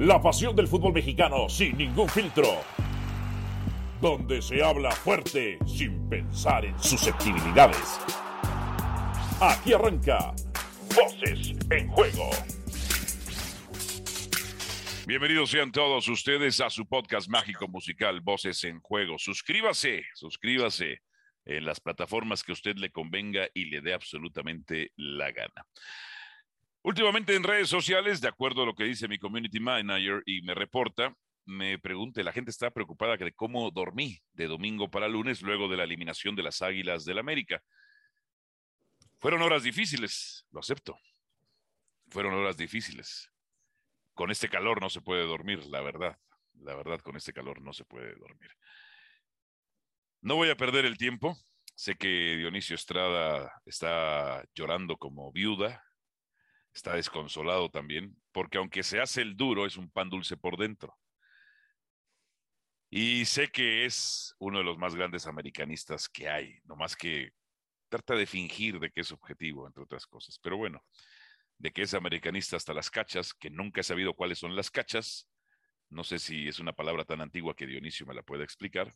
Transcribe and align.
La 0.00 0.18
pasión 0.18 0.56
del 0.56 0.66
fútbol 0.66 0.94
mexicano 0.94 1.46
sin 1.50 1.76
ningún 1.76 2.08
filtro. 2.08 2.64
Donde 4.00 4.40
se 4.40 4.64
habla 4.64 4.90
fuerte 4.92 5.58
sin 5.66 6.08
pensar 6.08 6.64
en 6.64 6.82
susceptibilidades. 6.82 8.00
Aquí 9.42 9.74
arranca 9.74 10.34
Voces 10.96 11.54
en 11.70 11.86
Juego. 11.88 12.30
Bienvenidos 15.06 15.50
sean 15.50 15.70
todos 15.70 16.08
ustedes 16.08 16.62
a 16.62 16.70
su 16.70 16.88
podcast 16.88 17.28
mágico 17.28 17.68
musical 17.68 18.22
Voces 18.22 18.64
en 18.64 18.80
Juego. 18.80 19.18
Suscríbase, 19.18 20.06
suscríbase 20.14 21.02
en 21.44 21.66
las 21.66 21.78
plataformas 21.78 22.42
que 22.42 22.52
a 22.52 22.54
usted 22.54 22.76
le 22.76 22.90
convenga 22.90 23.48
y 23.52 23.66
le 23.66 23.82
dé 23.82 23.92
absolutamente 23.92 24.92
la 24.96 25.30
gana. 25.30 25.66
Últimamente 26.82 27.34
en 27.34 27.42
redes 27.42 27.68
sociales, 27.68 28.20
de 28.20 28.28
acuerdo 28.28 28.62
a 28.62 28.66
lo 28.66 28.74
que 28.74 28.84
dice 28.84 29.06
mi 29.06 29.18
community 29.18 29.60
manager 29.60 30.22
y 30.24 30.40
me 30.42 30.54
reporta, 30.54 31.14
me 31.44 31.78
pregunte, 31.78 32.24
la 32.24 32.32
gente 32.32 32.50
está 32.50 32.70
preocupada 32.70 33.16
de 33.16 33.32
cómo 33.32 33.70
dormí 33.70 34.22
de 34.32 34.46
domingo 34.46 34.90
para 34.90 35.08
lunes 35.08 35.42
luego 35.42 35.68
de 35.68 35.76
la 35.76 35.84
eliminación 35.84 36.36
de 36.36 36.42
las 36.42 36.62
Águilas 36.62 37.04
del 37.04 37.18
América. 37.18 37.62
Fueron 39.18 39.42
horas 39.42 39.62
difíciles, 39.62 40.46
lo 40.50 40.60
acepto. 40.60 40.96
Fueron 42.08 42.34
horas 42.34 42.56
difíciles. 42.56 43.30
Con 44.14 44.30
este 44.30 44.48
calor 44.48 44.80
no 44.80 44.88
se 44.88 45.02
puede 45.02 45.26
dormir, 45.26 45.64
la 45.66 45.82
verdad. 45.82 46.18
La 46.54 46.74
verdad, 46.74 47.00
con 47.00 47.16
este 47.16 47.32
calor 47.32 47.60
no 47.60 47.72
se 47.72 47.84
puede 47.84 48.14
dormir. 48.14 48.50
No 50.22 50.36
voy 50.36 50.50
a 50.50 50.56
perder 50.56 50.84
el 50.86 50.96
tiempo. 50.96 51.36
Sé 51.74 51.96
que 51.96 52.36
Dionisio 52.36 52.74
Estrada 52.74 53.52
está 53.64 54.44
llorando 54.54 54.96
como 54.96 55.32
viuda, 55.32 55.82
está 56.74 56.94
desconsolado 56.94 57.70
también, 57.70 58.16
porque 58.32 58.58
aunque 58.58 58.82
se 58.82 59.00
hace 59.00 59.22
el 59.22 59.36
duro, 59.36 59.66
es 59.66 59.76
un 59.76 59.90
pan 59.90 60.08
dulce 60.10 60.36
por 60.36 60.56
dentro. 60.56 60.96
Y 62.90 63.24
sé 63.24 63.48
que 63.48 63.84
es 63.84 64.34
uno 64.38 64.58
de 64.58 64.64
los 64.64 64.76
más 64.76 64.94
grandes 64.96 65.26
americanistas 65.26 66.08
que 66.08 66.28
hay, 66.28 66.58
más 66.64 66.96
que 66.96 67.30
trata 67.88 68.14
de 68.14 68.26
fingir 68.26 68.80
de 68.80 68.90
que 68.90 69.02
es 69.02 69.12
objetivo, 69.12 69.66
entre 69.66 69.84
otras 69.84 70.06
cosas. 70.06 70.38
Pero 70.40 70.56
bueno, 70.56 70.84
de 71.58 71.70
que 71.72 71.82
es 71.82 71.94
americanista 71.94 72.56
hasta 72.56 72.74
las 72.74 72.90
cachas, 72.90 73.34
que 73.34 73.50
nunca 73.50 73.80
he 73.80 73.84
sabido 73.84 74.14
cuáles 74.14 74.38
son 74.38 74.56
las 74.56 74.70
cachas. 74.70 75.28
No 75.88 76.04
sé 76.04 76.18
si 76.18 76.48
es 76.48 76.58
una 76.58 76.72
palabra 76.72 77.04
tan 77.04 77.20
antigua 77.20 77.54
que 77.54 77.66
Dionisio 77.66 78.06
me 78.06 78.14
la 78.14 78.22
pueda 78.22 78.44
explicar. 78.44 78.92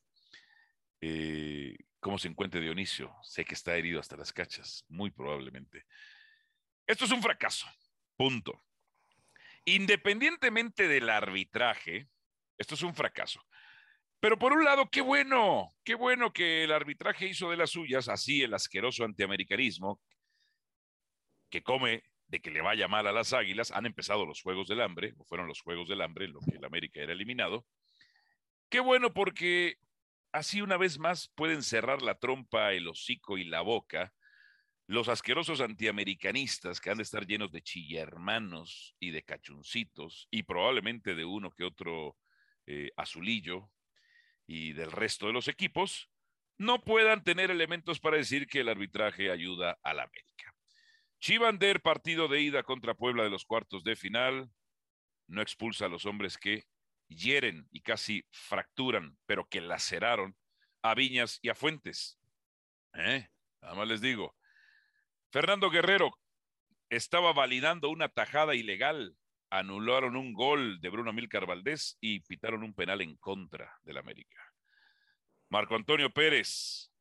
Eh, 1.01 1.77
¿Cómo 2.01 2.19
se 2.19 2.29
encuentra 2.29 2.61
Dionisio? 2.61 3.15
Sé 3.23 3.45
que 3.45 3.55
está 3.55 3.77
herido 3.77 4.01
hasta 4.01 4.17
las 4.17 4.33
cachas, 4.33 4.85
muy 4.89 5.11
probablemente. 5.11 5.85
Esto 6.87 7.07
es 7.07 7.11
un 7.11 7.23
fracaso, 7.23 7.67
punto. 8.17 8.63
Independientemente 9.65 10.87
del 10.87 11.09
arbitraje, 11.09 12.09
esto 12.59 12.75
es 12.75 12.83
un 12.83 12.95
fracaso. 12.95 13.43
Pero 14.21 14.39
por 14.39 14.53
un 14.53 14.65
lado, 14.65 14.89
qué 14.91 15.01
bueno, 15.01 15.75
qué 15.85 15.95
bueno 15.95 16.33
que 16.33 16.65
el 16.65 16.73
arbitraje 16.73 17.27
hizo 17.27 17.51
de 17.51 17.57
las 17.57 17.71
suyas, 17.71 18.09
así 18.09 18.43
el 18.43 18.55
asqueroso 18.55 19.05
antiamericanismo, 19.05 20.01
que 21.51 21.63
come 21.63 22.05
de 22.27 22.41
que 22.41 22.51
le 22.51 22.63
vaya 22.63 22.89
mal 22.89 23.07
a 23.07 23.13
las 23.13 23.33
águilas, 23.33 23.71
han 23.71 23.87
empezado 23.87 24.27
los 24.27 24.43
Juegos 24.43 24.69
del 24.69 24.81
Hambre, 24.81 25.15
o 25.19 25.25
fueron 25.25 25.47
los 25.47 25.61
Juegos 25.61 25.89
del 25.89 26.03
Hambre, 26.03 26.27
en 26.27 26.33
lo 26.33 26.41
que 26.41 26.57
el 26.57 26.65
América 26.65 27.01
era 27.01 27.13
eliminado. 27.13 27.67
Qué 28.69 28.81
bueno 28.81 29.13
porque 29.13 29.77
así 30.33 30.61
una 30.61 30.77
vez 30.77 30.99
más 30.99 31.29
pueden 31.35 31.63
cerrar 31.63 32.03
la 32.03 32.19
trompa, 32.19 32.73
el 32.73 32.89
hocico 32.89 33.39
y 33.39 33.45
la 33.45 33.61
boca 33.61 34.13
los 34.87 35.09
asquerosos 35.09 35.61
antiamericanistas 35.61 36.81
que 36.81 36.91
han 36.91 36.99
de 36.99 37.05
estar 37.05 37.27
llenos 37.27 37.51
de 37.53 37.63
chillermanos 37.63 38.95
y 39.01 39.11
de 39.11 39.23
cachuncitos 39.23 40.29
y 40.31 40.43
probablemente 40.43 41.15
de 41.15 41.25
uno 41.25 41.51
que 41.51 41.65
otro 41.65 42.17
eh, 42.67 42.91
azulillo 42.97 43.71
y 44.47 44.73
del 44.73 44.93
resto 44.93 45.27
de 45.27 45.33
los 45.33 45.49
equipos, 45.49 46.11
no 46.59 46.85
puedan 46.85 47.25
tener 47.25 47.51
elementos 47.51 47.99
para 47.99 48.17
decir 48.17 48.47
que 48.47 48.61
el 48.61 48.69
arbitraje 48.69 49.31
ayuda 49.31 49.79
a 49.83 49.95
la 49.95 50.05
América. 50.05 50.55
Chivander, 51.19 51.81
partido 51.81 52.29
de 52.29 52.43
ida 52.43 52.63
contra 52.63 52.95
Puebla 52.95 53.25
de 53.25 53.31
los 53.31 53.45
cuartos 53.45 53.83
de 53.85 53.97
final, 53.97 54.51
no 55.27 55.41
expulsa 55.41 55.87
a 55.87 55.89
los 55.89 56.05
hombres 56.05 56.37
que 56.37 56.65
hieren 57.09 57.67
y 57.71 57.81
casi 57.81 58.27
fracturan, 58.31 59.17
pero 59.27 59.49
que 59.49 59.61
laceraron 59.61 60.37
a 60.83 60.95
Viñas 60.95 61.39
y 61.43 61.49
a 61.49 61.55
Fuentes. 61.55 62.19
¿Eh? 62.93 63.29
Nada 63.63 63.75
más 63.75 63.89
les 63.89 64.01
digo, 64.01 64.37
Fernando 65.35 65.69
Guerrero 65.69 66.17
estaba 66.91 67.33
validando 67.33 67.91
una 67.91 68.09
tajada 68.09 68.55
ilegal. 68.55 69.17
Anularon 69.51 70.15
un 70.15 70.33
gol 70.33 70.81
de 70.81 70.89
Bruno 70.91 71.13
Milcar 71.13 71.45
Valdés 71.45 71.99
y 72.01 72.21
pitaron 72.21 72.63
un 72.63 72.73
penal 72.73 73.01
en 73.01 73.17
contra 73.17 73.77
del 73.83 73.97
América. 73.97 74.39
Marco 75.49 75.75
Antonio 75.75 76.09
Pérez 76.11 76.93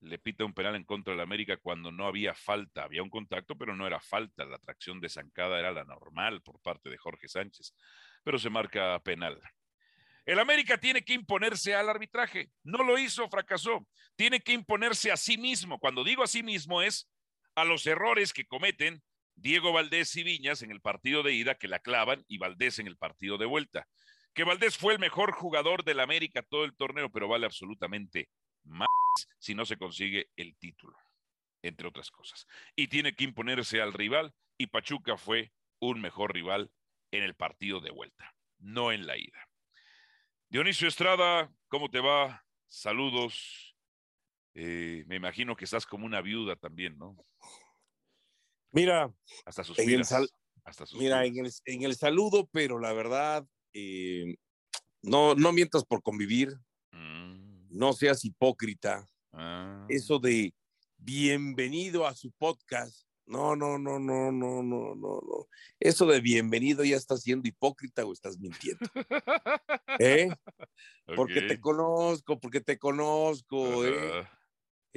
le 0.00 0.18
pita 0.18 0.46
un 0.46 0.54
penal 0.54 0.74
en 0.74 0.84
contra 0.84 1.12
del 1.12 1.20
América 1.20 1.58
cuando 1.58 1.92
no 1.92 2.06
había 2.06 2.34
falta. 2.34 2.84
Había 2.84 3.02
un 3.02 3.10
contacto, 3.10 3.58
pero 3.58 3.76
no 3.76 3.86
era 3.86 4.00
falta. 4.00 4.46
La 4.46 4.58
tracción 4.58 4.98
de 4.98 5.10
zancada 5.10 5.58
era 5.58 5.70
la 5.70 5.84
normal 5.84 6.40
por 6.40 6.58
parte 6.62 6.88
de 6.88 6.96
Jorge 6.96 7.28
Sánchez, 7.28 7.74
pero 8.24 8.38
se 8.38 8.48
marca 8.48 8.98
penal. 9.00 9.38
El 10.24 10.38
América 10.38 10.78
tiene 10.78 11.04
que 11.04 11.12
imponerse 11.12 11.74
al 11.74 11.90
arbitraje. 11.90 12.48
No 12.64 12.82
lo 12.82 12.96
hizo, 12.96 13.28
fracasó. 13.28 13.86
Tiene 14.16 14.40
que 14.40 14.54
imponerse 14.54 15.12
a 15.12 15.16
sí 15.18 15.36
mismo. 15.36 15.78
Cuando 15.78 16.02
digo 16.04 16.22
a 16.22 16.26
sí 16.26 16.42
mismo 16.42 16.80
es 16.80 17.06
a 17.56 17.64
los 17.64 17.86
errores 17.86 18.32
que 18.32 18.46
cometen 18.46 19.02
Diego 19.34 19.72
Valdés 19.72 20.14
y 20.16 20.22
Viñas 20.22 20.62
en 20.62 20.70
el 20.70 20.80
partido 20.80 21.22
de 21.22 21.32
ida 21.32 21.56
que 21.56 21.68
la 21.68 21.80
clavan 21.80 22.24
y 22.28 22.38
Valdés 22.38 22.78
en 22.78 22.86
el 22.86 22.96
partido 22.96 23.38
de 23.38 23.46
vuelta. 23.46 23.88
Que 24.34 24.44
Valdés 24.44 24.76
fue 24.76 24.92
el 24.92 24.98
mejor 24.98 25.32
jugador 25.32 25.82
del 25.82 26.00
América 26.00 26.42
todo 26.42 26.64
el 26.64 26.76
torneo, 26.76 27.10
pero 27.10 27.28
vale 27.28 27.46
absolutamente 27.46 28.28
más 28.64 28.88
si 29.38 29.54
no 29.54 29.64
se 29.64 29.78
consigue 29.78 30.30
el 30.36 30.56
título, 30.56 30.96
entre 31.62 31.88
otras 31.88 32.10
cosas. 32.10 32.46
Y 32.76 32.88
tiene 32.88 33.14
que 33.14 33.24
imponerse 33.24 33.80
al 33.80 33.92
rival 33.92 34.34
y 34.58 34.68
Pachuca 34.68 35.16
fue 35.16 35.52
un 35.80 36.00
mejor 36.00 36.34
rival 36.34 36.70
en 37.10 37.22
el 37.22 37.34
partido 37.34 37.80
de 37.80 37.90
vuelta, 37.90 38.34
no 38.58 38.92
en 38.92 39.06
la 39.06 39.16
ida. 39.16 39.48
Dionisio 40.48 40.88
Estrada, 40.88 41.50
¿cómo 41.68 41.90
te 41.90 42.00
va? 42.00 42.44
Saludos. 42.68 43.75
Eh, 44.58 45.04
me 45.06 45.16
imagino 45.16 45.54
que 45.54 45.66
estás 45.66 45.84
como 45.84 46.06
una 46.06 46.22
viuda 46.22 46.56
también, 46.56 46.96
¿no? 46.96 47.14
Mira, 48.72 49.12
hasta 49.44 49.62
sus 49.62 49.78
en 49.78 50.00
hasta 50.00 50.84
mira, 50.94 51.26
en 51.26 51.82
el, 51.82 51.94
saludo, 51.94 52.48
pero 52.50 52.78
la 52.78 52.94
verdad, 52.94 53.46
eh, 53.74 54.36
no, 55.02 55.34
no 55.34 55.52
mientas 55.52 55.84
por 55.84 56.02
convivir, 56.02 56.56
mm. 56.90 57.68
no 57.68 57.92
seas 57.92 58.24
hipócrita. 58.24 59.06
Ah. 59.32 59.84
Eso 59.90 60.18
de 60.18 60.54
bienvenido 60.96 62.06
a 62.06 62.14
su 62.14 62.32
podcast. 62.32 63.06
No, 63.26 63.56
no, 63.56 63.76
no, 63.76 63.98
no, 63.98 64.32
no, 64.32 64.62
no, 64.62 64.94
no, 64.94 65.20
no. 65.20 65.48
Eso 65.78 66.06
de 66.06 66.20
bienvenido 66.20 66.82
ya 66.82 66.96
estás 66.96 67.22
siendo 67.22 67.46
hipócrita 67.46 68.06
o 68.06 68.12
estás 68.12 68.38
mintiendo. 68.38 68.86
¿Eh? 69.98 70.30
Porque 71.14 71.42
te 71.42 71.60
conozco, 71.60 72.40
porque 72.40 72.60
te 72.60 72.78
conozco, 72.78 73.84
¿eh? 73.84 74.26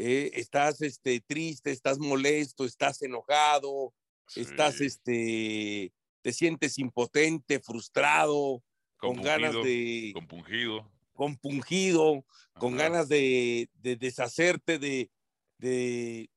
Eh, 0.02 0.32
estás 0.40 0.82
este, 0.82 1.20
triste, 1.20 1.72
estás 1.72 2.00
molesto, 2.00 2.64
estás 2.64 3.02
enojado, 3.02 3.94
estás, 4.34 4.80
este, 4.80 5.92
te 6.22 6.32
sientes 6.32 6.80
impotente, 6.80 7.60
frustrado, 7.60 8.64
con 8.96 9.22
ganas 9.22 9.54
de... 9.56 10.12
Compungido. 10.14 10.90
Compungido, 11.12 12.26
con 12.54 12.78
ganas 12.78 13.10
de, 13.10 13.70
deshacerte 13.82 14.80
de, 14.80 15.12
de, 15.58 16.30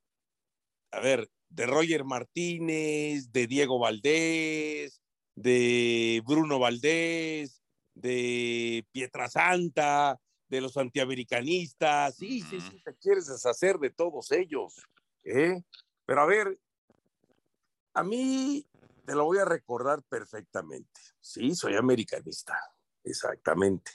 a 0.91 0.99
ver, 0.99 1.31
de 1.49 1.67
Roger 1.67 2.03
Martínez, 2.03 3.31
de 3.31 3.47
Diego 3.47 3.79
Valdés, 3.79 5.01
de 5.37 6.21
Bruno 6.27 6.59
Valdés, 6.59 7.63
de 7.95 8.85
Pietrasanta, 8.91 10.21
de 10.53 10.61
los 10.61 10.77
antiamericanistas, 10.77 12.15
sí, 12.15 12.43
sí, 12.43 12.61
sí, 12.61 12.83
te 12.85 12.95
quieres 12.97 13.27
deshacer 13.27 13.79
de 13.79 13.89
todos 13.89 14.31
ellos, 14.33 14.83
¿eh? 15.25 15.63
Pero 16.05 16.21
a 16.21 16.27
ver, 16.27 16.61
a 17.95 18.03
mí 18.03 18.67
te 19.07 19.15
lo 19.15 19.25
voy 19.25 19.39
a 19.39 19.47
recordar 19.47 20.03
perfectamente, 20.03 21.01
sí, 21.21 21.55
soy 21.55 21.75
americanista, 21.75 22.55
exactamente, 23.03 23.93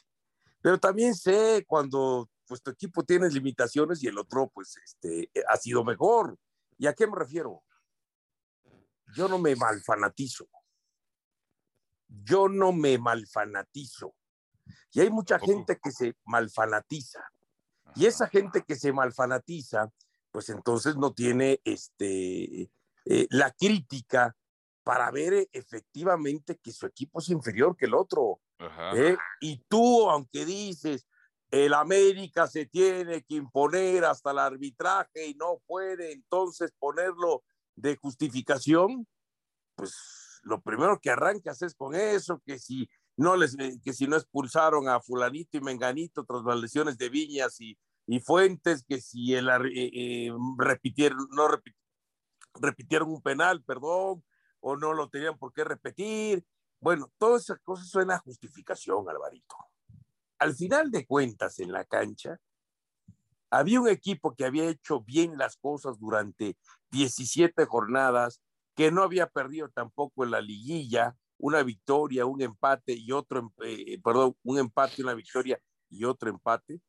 pero 0.60 0.80
también 0.80 1.14
sé 1.14 1.64
cuando 1.68 2.28
pues 2.48 2.64
tu 2.64 2.72
equipo 2.72 3.04
tiene 3.04 3.30
limitaciones 3.30 4.02
y 4.02 4.08
el 4.08 4.18
otro 4.18 4.50
pues 4.52 4.78
este, 4.78 5.30
ha 5.48 5.58
sido 5.58 5.84
mejor. 5.84 6.40
¿Y 6.78 6.88
a 6.88 6.94
qué 6.94 7.06
me 7.06 7.18
refiero? 7.18 7.62
Yo 9.14 9.28
no 9.28 9.38
me 9.38 9.54
malfanatizo. 9.54 10.48
Yo 12.08 12.48
no 12.48 12.72
me 12.72 12.98
malfanatizo. 12.98 14.16
Y 14.92 15.02
hay 15.02 15.10
mucha 15.10 15.40
gente 15.40 15.80
que 15.82 15.92
se 15.92 16.16
malfanatiza. 16.26 17.24
Y 17.96 18.06
esa 18.06 18.28
gente 18.28 18.64
que 18.64 18.76
se 18.76 18.92
malfanatiza, 18.92 19.92
pues 20.32 20.50
entonces 20.50 20.96
no 20.96 21.14
tiene 21.14 21.60
este, 21.64 22.70
eh, 23.06 23.28
la 23.30 23.52
crítica 23.52 24.36
para 24.84 25.12
ver 25.12 25.48
efectivamente 25.52 26.58
que 26.58 26.72
su 26.72 26.86
equipo 26.86 27.20
es 27.20 27.30
inferior 27.30 27.76
que 27.76 27.86
el 27.86 27.94
otro. 27.94 28.40
¿eh? 28.96 29.18
Y 29.42 29.58
tú, 29.68 30.10
aunque 30.10 30.46
dices, 30.46 31.08
el 31.52 31.74
América 31.74 32.48
se 32.48 32.66
tiene 32.66 33.24
que 33.24 33.36
imponer 33.36 34.06
hasta 34.06 34.32
el 34.32 34.40
arbitraje 34.40 35.28
y 35.28 35.36
no 35.36 35.62
puede 35.66 36.12
entonces 36.12 36.72
ponerlo 36.78 37.44
de 37.76 37.96
justificación, 37.96 39.08
pues 39.76 40.40
lo 40.44 40.62
primero 40.62 41.00
que 41.00 41.10
arrancas 41.10 41.62
es 41.62 41.76
con 41.76 41.96
eso, 41.96 42.42
que 42.46 42.60
si 42.60 42.90
no 43.18 43.36
les, 43.36 43.58
eh, 43.60 43.80
que 43.84 43.94
si 43.94 44.08
no 44.08 44.16
expulsaron 44.16 44.88
a 44.88 45.02
fulanito 45.02 45.58
y 45.58 45.62
menganito 45.62 46.24
tras 46.24 46.44
las 46.44 46.60
lesiones 46.60 46.98
de 46.98 47.10
Viñas 47.10 47.60
y, 47.60 47.78
y 48.06 48.20
Fuentes, 48.20 48.86
que 48.88 49.02
si 49.02 49.34
el, 49.34 49.50
repitieron, 50.58 51.28
no 51.32 51.50
repitieron 52.54 53.10
un 53.10 53.22
penal, 53.22 53.64
perdón, 53.64 54.24
o 54.60 54.78
no 54.78 54.94
lo 54.94 55.10
tenían 55.10 55.38
por 55.38 55.52
qué 55.52 55.64
repetir. 55.64 56.46
Bueno, 56.80 57.12
todas 57.18 57.44
esas 57.44 57.60
cosas 57.60 57.90
suena 57.90 58.16
a 58.16 58.20
justificación, 58.20 59.10
Alvarito. 59.10 59.56
Al 60.40 60.56
final 60.56 60.92
de 60.92 61.06
cuentas, 61.06 61.60
en 61.60 61.72
la 61.72 61.84
cancha, 61.86 62.40
había 63.50 63.82
un 63.82 63.88
equipo 63.88 64.36
que 64.36 64.46
había 64.46 64.70
hecho 64.70 65.02
bien 65.02 65.38
las 65.38 65.58
cosas 65.58 66.00
durante 66.00 66.56
17 66.92 67.66
jornadas, 67.66 68.42
que 68.76 68.92
no 68.92 69.02
había 69.02 69.28
perdido 69.28 69.70
tampoco 69.70 70.24
en 70.24 70.32
la 70.32 70.42
liguilla, 70.42 71.16
una 71.38 71.64
victoria, 71.64 72.26
un 72.26 72.42
empate 72.42 72.94
y 72.94 73.12
otro, 73.12 73.54
eh, 73.64 74.00
perdón, 74.04 74.36
un 74.44 74.60
empate, 74.60 75.02
una 75.04 75.14
victoria 75.14 75.60
y 75.90 76.04
otro 76.04 76.30
empate. 76.30 76.80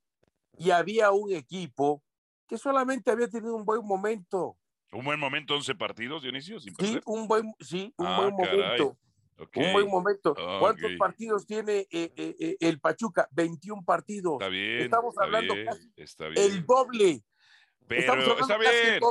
Y 0.58 0.70
había 0.70 1.10
un 1.12 1.32
equipo 1.32 2.02
que 2.46 2.58
solamente 2.58 3.10
había 3.10 3.28
tenido 3.28 3.54
un 3.54 3.64
buen 3.64 3.84
momento, 3.86 4.56
un 4.92 5.04
buen 5.04 5.20
momento, 5.20 5.54
11 5.54 5.74
partidos, 5.74 6.22
Dionisio. 6.22 6.58
sí, 6.60 6.72
un 7.04 7.28
buen, 7.28 7.52
sí, 7.60 7.92
un 7.98 8.16
buen 8.16 8.34
momento. 8.34 8.98
Un 9.54 9.72
buen 9.72 9.86
momento. 9.86 10.34
¿Cuántos 10.58 10.90
partidos 10.98 11.46
tiene 11.46 11.86
eh, 11.92 12.12
eh, 12.16 12.36
eh, 12.40 12.56
el 12.58 12.80
Pachuca? 12.80 13.28
21 13.30 13.84
partidos. 13.84 14.34
Está 14.40 14.48
bien. 14.48 14.80
Estamos 14.80 15.14
hablando 15.16 15.54
casi 15.64 15.92
el 16.34 16.66
doble. 16.66 17.22
Pero 17.86 18.00
está 18.00 18.14
bien, 18.16 18.38
está 18.40 18.58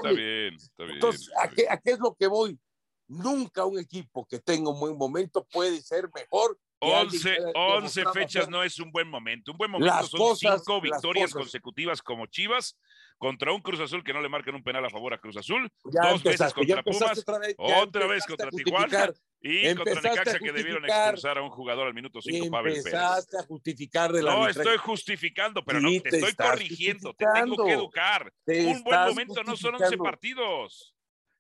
bien, 0.10 0.54
está 0.54 0.84
bien. 0.84 0.96
Entonces, 0.96 1.32
¿a, 1.42 1.48
qué, 1.50 1.66
¿a 1.70 1.78
qué 1.78 1.92
es 1.92 2.00
lo 2.00 2.14
que 2.14 2.28
voy? 2.28 2.60
Nunca 3.08 3.66
un 3.66 3.80
equipo 3.80 4.26
que 4.26 4.40
tenga 4.40 4.70
un 4.70 4.80
buen 4.80 4.98
momento 4.98 5.46
puede 5.46 5.82
ser 5.82 6.10
mejor 6.14 6.58
11, 6.80 7.38
11 7.56 8.04
fechas 8.14 8.50
no 8.50 8.64
es 8.64 8.80
un 8.80 8.92
buen 8.92 9.08
momento. 9.08 9.52
Un 9.52 9.58
buen 9.58 9.72
momento 9.72 10.04
son 10.04 10.36
cinco 10.36 10.80
victorias 10.80 11.34
consecutivas 11.34 12.02
como 12.02 12.28
Chivas 12.28 12.78
contra 13.18 13.52
un 13.52 13.62
Cruz 13.62 13.80
Azul 13.80 14.04
que 14.04 14.14
no 14.14 14.22
le 14.22 14.30
marcan 14.30 14.54
un 14.54 14.64
penal 14.64 14.86
a 14.86 14.90
favor 14.92 15.14
a 15.14 15.18
Cruz 15.18 15.38
Azul, 15.38 15.72
dos 15.84 16.24
veces 16.24 16.54
contra 16.54 16.84
Pumas, 16.84 17.26
otra 17.58 18.08
vez, 18.08 18.26
contra 18.28 18.52
Tijuana 18.52 19.12
y 19.42 19.74
contra 19.74 20.02
Necaxa 20.02 20.40
que 20.40 20.52
debieron 20.52 20.86
expulsar 20.86 21.40
a 21.40 21.42
un 21.42 21.50
jugador 21.50 21.88
al 21.88 21.96
minuto 21.96 22.22
5, 22.22 22.52
Pavel 22.52 22.74
Pérez. 22.74 22.86
Empezaste 22.86 23.38
a 23.40 23.44
justificar 23.44 24.12
de 24.12 24.22
la 24.22 24.36
No 24.36 24.48
estoy 24.48 24.78
justificando, 24.78 25.64
pero 25.66 25.82
no, 25.82 25.90
te, 25.90 26.10
estoy 26.10 26.34
corrigiendo, 26.36 27.14
te 27.16 27.26
tengo 27.34 27.66
que 27.66 27.72
educar. 27.72 28.32
un 28.46 28.84
buen 28.84 29.00
momento 29.02 29.44
no 29.44 29.58
son 29.58 29.76
11 29.82 29.98
partidos. 29.98 30.94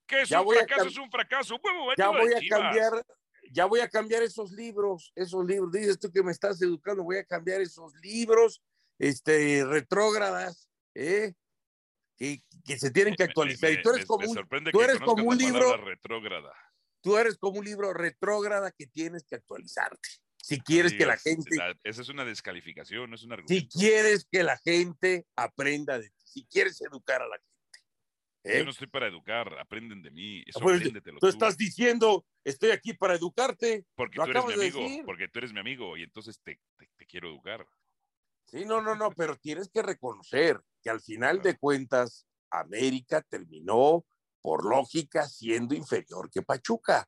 ¿Qué 0.08 0.22
es 0.22 0.32
un 0.32 0.48
fracaso? 0.48 0.88
Es 0.88 0.98
un 0.98 1.12
fracaso. 1.12 1.60
Ya 1.98 2.10
voy 2.10 2.34
a 2.34 2.40
cambiar 2.50 3.06
ya 3.52 3.66
voy 3.66 3.80
a 3.80 3.90
cambiar 3.90 4.24
esos 4.24 4.52
libros, 4.52 5.12
esos 5.16 5.46
libros, 5.46 5.72
dices 5.72 6.00
tú 6.00 6.12
que 6.12 6.24
me 6.24 6.32
estás 6.32 6.62
educando, 6.62 7.04
voy 7.04 7.18
a 7.18 7.24
cambiar 7.24 7.62
esos 7.62 7.94
libros, 8.02 8.62
este, 9.00 9.64
retrógradas, 9.66 10.70
¿eh? 10.94 11.34
que, 12.18 12.44
que 12.66 12.78
se 12.78 12.92
tienen 12.92 13.16
que 13.16 13.24
actualizar. 13.24 13.72
y 13.72 13.82
tú 13.82 13.92
eres 13.92 14.06
como 14.06 14.28
un, 14.28 14.72
tú 14.72 14.82
eres 14.82 15.00
como 15.00 15.24
un 15.24 15.38
libro 15.38 15.78
retrógrada. 15.78 16.54
Tú 17.02 17.16
eres 17.16 17.38
como 17.38 17.60
un 17.60 17.66
libro 17.66 17.94
retrógrada 17.94 18.72
que 18.72 18.88
tienes 18.88 19.24
que 19.24 19.36
actualizarte. 19.36 20.10
Si 20.42 20.60
quieres 20.60 20.94
que 20.94 21.06
la 21.06 21.18
gente. 21.18 21.58
Esa 21.84 22.02
es 22.02 22.10
una 22.10 22.26
descalificación, 22.26 23.10
no 23.10 23.16
es 23.16 23.24
un 23.24 23.34
argumento. 23.34 23.54
Si 23.54 23.68
quieres 23.68 24.28
que 24.30 24.44
la 24.44 24.58
gente 24.58 25.26
aprenda 25.36 26.00
de 26.00 26.10
ti, 26.10 26.26
si 26.26 26.46
quieres 26.46 26.82
educar 26.82 27.22
a 27.22 27.28
la 27.28 27.36
gente. 27.36 27.57
¿Eh? 28.44 28.60
Yo 28.60 28.66
no 28.66 28.72
estoy 28.72 28.88
para 28.88 29.08
educar, 29.08 29.58
aprenden 29.60 30.02
de 30.02 30.12
mí. 30.12 30.44
Eso 30.46 30.60
pues, 30.60 30.82
tú, 31.20 31.28
estás 31.28 31.58
diciendo, 31.58 32.26
estoy 32.44 32.72
aquí 32.72 32.94
para 32.94 33.16
educarte. 33.16 33.86
Porque 33.96 34.18
tú 34.18 34.24
eres 34.24 34.46
mi 34.46 34.54
amigo, 34.54 35.06
porque 35.06 35.28
tú 35.28 35.40
eres 35.40 35.54
mi 35.54 35.60
amigo 35.60 35.98
y 35.98 36.04
entonces 36.04 36.40
te, 36.42 36.60
te 36.96 37.06
quiero 37.06 37.30
educar. 37.30 37.66
Sí, 38.46 38.64
no, 38.66 38.82
no, 38.82 38.96
no, 38.96 39.12
pero 39.12 39.36
tienes 39.36 39.70
que 39.70 39.82
reconocer 39.82 40.62
que 40.82 40.90
al 40.90 41.02
final 41.02 41.42
de 41.42 41.58
cuentas, 41.58 42.26
América 42.50 43.22
terminó, 43.22 44.06
por 44.42 44.66
lógica, 44.66 45.28
siendo 45.28 45.76
inferior 45.76 46.32
que 46.32 46.42
Pachuca. 46.42 47.06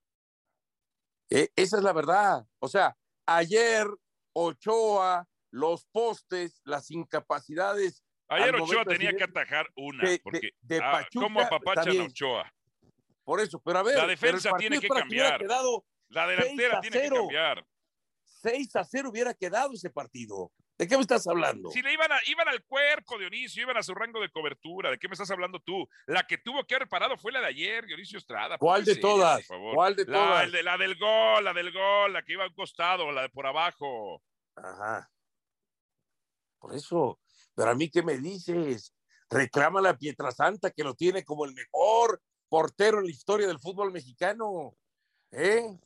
E, 1.30 1.50
esa 1.56 1.78
es 1.78 1.84
la 1.84 1.94
verdad. 1.94 2.46
O 2.60 2.68
sea, 2.68 2.98
ayer 3.26 3.88
Ochoa, 4.34 5.26
los 5.52 5.86
postes, 5.86 6.62
las 6.66 6.92
incapacidades. 6.92 8.04
Ayer 8.30 8.56
Ochoa 8.56 8.86
tenía 8.86 9.14
que 9.14 9.24
atajar 9.24 9.68
una, 9.76 10.04
porque 10.24 10.52
de, 10.62 10.78
ah, 10.78 10.92
Pachuca, 10.92 11.26
¿cómo 11.26 11.42
apapachan 11.42 12.00
Ochoa? 12.02 12.54
Por 13.24 13.40
eso, 13.40 13.62
pero 13.64 13.80
a 13.80 13.84
ver. 13.84 13.98
La 13.98 14.08
defensa 14.08 14.52
tiene 14.58 14.80
que 14.80 14.88
cambiar. 14.88 15.42
La 16.10 16.28
delantera 16.28 16.80
tiene 16.80 17.02
que 17.02 17.10
cambiar. 17.10 17.66
6 18.42 18.76
a 18.76 18.84
0 18.84 19.10
hubiera 19.10 19.34
quedado 19.34 19.74
ese 19.74 19.90
partido. 19.90 20.52
¿De 20.78 20.88
qué 20.88 20.96
me 20.96 21.02
estás 21.02 21.28
hablando? 21.28 21.72
Si 21.72 21.82
le 21.82 21.92
iban, 21.92 22.10
iban 22.28 22.48
al 22.48 22.64
cuerpo, 22.64 23.18
Dionisio, 23.18 23.64
iban 23.64 23.76
a 23.76 23.84
su 23.84 23.94
rango 23.94 24.22
de 24.22 24.30
cobertura. 24.30 24.90
¿De 24.90 24.98
qué 24.98 25.10
me 25.10 25.14
estás 25.14 25.30
hablando 25.30 25.60
tú? 25.60 25.86
La 26.08 26.26
que 26.26 26.38
tuvo 26.38 26.66
que 26.66 26.76
haber 26.76 26.88
parado 26.88 27.18
fue 27.18 27.34
la 27.34 27.42
de 27.42 27.48
ayer, 27.48 27.86
Dionisio 27.86 28.18
Estrada. 28.18 28.58
¿Cuál 28.58 28.86
de 28.86 28.96
todas? 28.96 29.46
¿Cuál 29.74 29.98
de 29.98 30.06
la, 30.06 30.18
todas? 30.18 30.64
la 30.64 30.78
del 30.78 30.98
gol, 30.98 31.44
la 31.44 31.54
del 31.54 31.74
gol, 31.74 32.14
la 32.14 32.24
que 32.24 32.32
iba 32.32 32.46
a 32.46 32.48
un 32.48 32.54
costado, 32.54 33.12
la 33.12 33.24
de 33.24 33.30
por 33.30 33.46
abajo. 33.46 34.24
Ajá. 34.56 35.12
Por 36.60 36.74
eso, 36.74 37.20
pero 37.60 37.72
a 37.72 37.76
mí, 37.76 37.90
¿qué 37.90 38.02
me 38.02 38.18
dices? 38.18 38.94
Reclama 39.30 39.82
la 39.82 39.98
Pietrasanta 39.98 40.72
que 40.72 40.86
lo 40.86 40.96
tiene 40.96 41.26
como 41.26 41.44
el 41.44 41.54
mejor 41.54 42.22
portero 42.48 43.00
en 43.00 43.04
la 43.04 43.12
historia 43.12 43.48
del 43.48 43.60
fútbol 43.60 43.92
mexicano. 43.92 44.78
¿Eh? 45.34 45.78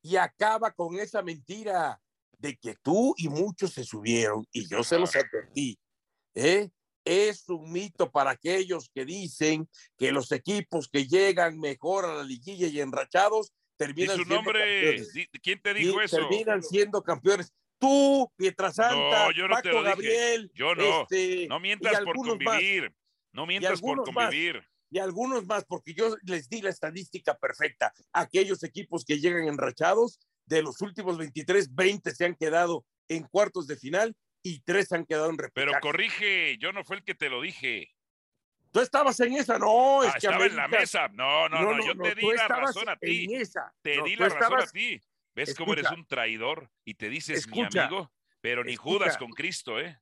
Y 0.00 0.16
acaba 0.16 0.70
con 0.70 0.98
esa 0.98 1.20
mentira 1.20 2.00
de 2.38 2.56
que 2.56 2.76
tú 2.80 3.12
y 3.18 3.28
muchos 3.28 3.74
se 3.74 3.84
subieron, 3.84 4.46
y 4.52 4.66
yo 4.66 4.82
se 4.82 4.98
los 4.98 5.14
advertí, 5.14 5.78
¿eh? 6.34 6.70
es 7.04 7.46
un 7.50 7.70
mito 7.70 8.10
para 8.10 8.30
aquellos 8.30 8.88
que 8.94 9.04
dicen 9.04 9.68
que 9.98 10.12
los 10.12 10.32
equipos 10.32 10.88
que 10.88 11.06
llegan 11.06 11.58
mejor 11.58 12.06
a 12.06 12.14
la 12.14 12.22
liguilla 12.24 12.68
y 12.68 12.80
enrachados 12.80 13.52
terminan 13.76 14.16
su 14.16 14.24
siendo 14.24 14.34
nombre? 14.36 15.04
¿Quién 15.42 15.60
te 15.60 15.74
dijo 15.74 16.00
eso? 16.00 16.16
Terminan 16.16 16.62
siendo 16.62 17.02
campeones. 17.02 17.52
Tú, 17.82 18.32
Pietrasanta, 18.36 19.24
no, 19.24 19.32
yo 19.32 19.48
no 19.48 19.60
te 19.60 19.72
lo 19.72 19.82
Gabriel, 19.82 20.52
Yo 20.54 20.72
no. 20.76 21.02
Este, 21.02 21.48
no 21.48 21.58
mientas 21.58 22.00
por 22.02 22.14
convivir. 22.14 22.94
No 23.32 23.44
mientas 23.44 23.80
por 23.80 24.04
convivir. 24.04 24.62
y 24.88 25.00
algunos 25.00 25.46
más, 25.46 25.64
porque 25.64 25.92
yo 25.92 26.14
les 26.22 26.48
di 26.48 26.62
la 26.62 26.70
estadística 26.70 27.36
perfecta. 27.36 27.92
Aquellos 28.12 28.62
equipos 28.62 29.04
que 29.04 29.18
llegan 29.18 29.48
enrachados 29.48 30.20
de 30.46 30.62
los 30.62 30.80
últimos 30.80 31.18
23, 31.18 31.74
20 31.74 32.14
se 32.14 32.24
han 32.24 32.36
quedado 32.36 32.86
en 33.08 33.24
cuartos 33.24 33.66
de 33.66 33.76
final 33.76 34.14
y 34.44 34.60
tres 34.60 34.92
han 34.92 35.04
quedado 35.04 35.30
en 35.30 35.38
repechaje. 35.38 35.72
Pero 35.72 35.80
corrige, 35.80 36.58
yo 36.58 36.70
no 36.72 36.84
fue 36.84 36.98
el 36.98 37.02
que 37.02 37.16
te 37.16 37.28
lo 37.28 37.40
dije. 37.40 37.90
Tú 38.70 38.78
estabas 38.78 39.18
en 39.18 39.32
esa, 39.32 39.58
no, 39.58 40.04
es 40.04 40.10
ah, 40.10 40.12
que 40.20 40.26
estaba 40.28 40.46
en 40.46 40.54
la 40.54 40.68
mesa. 40.68 41.08
No, 41.08 41.48
no, 41.48 41.62
no, 41.62 41.84
yo 41.84 41.96
te 42.00 42.14
di 42.14 42.32
la 42.32 42.46
razón 42.46 42.88
a 42.88 42.96
ti. 42.96 43.26
Te 43.82 44.02
di 44.04 44.14
la 44.14 44.28
razón 44.28 44.60
a 44.60 44.66
ti. 44.66 45.02
¿Ves 45.34 45.54
cómo 45.54 45.72
eres 45.72 45.90
un 45.90 46.06
traidor 46.06 46.70
y 46.84 46.94
te 46.94 47.08
dices 47.08 47.48
mi 47.48 47.62
amigo? 47.62 48.12
Pero 48.40 48.64
ni 48.64 48.76
Judas 48.76 49.16
con 49.16 49.30
Cristo, 49.30 49.80
¿eh? 49.80 49.98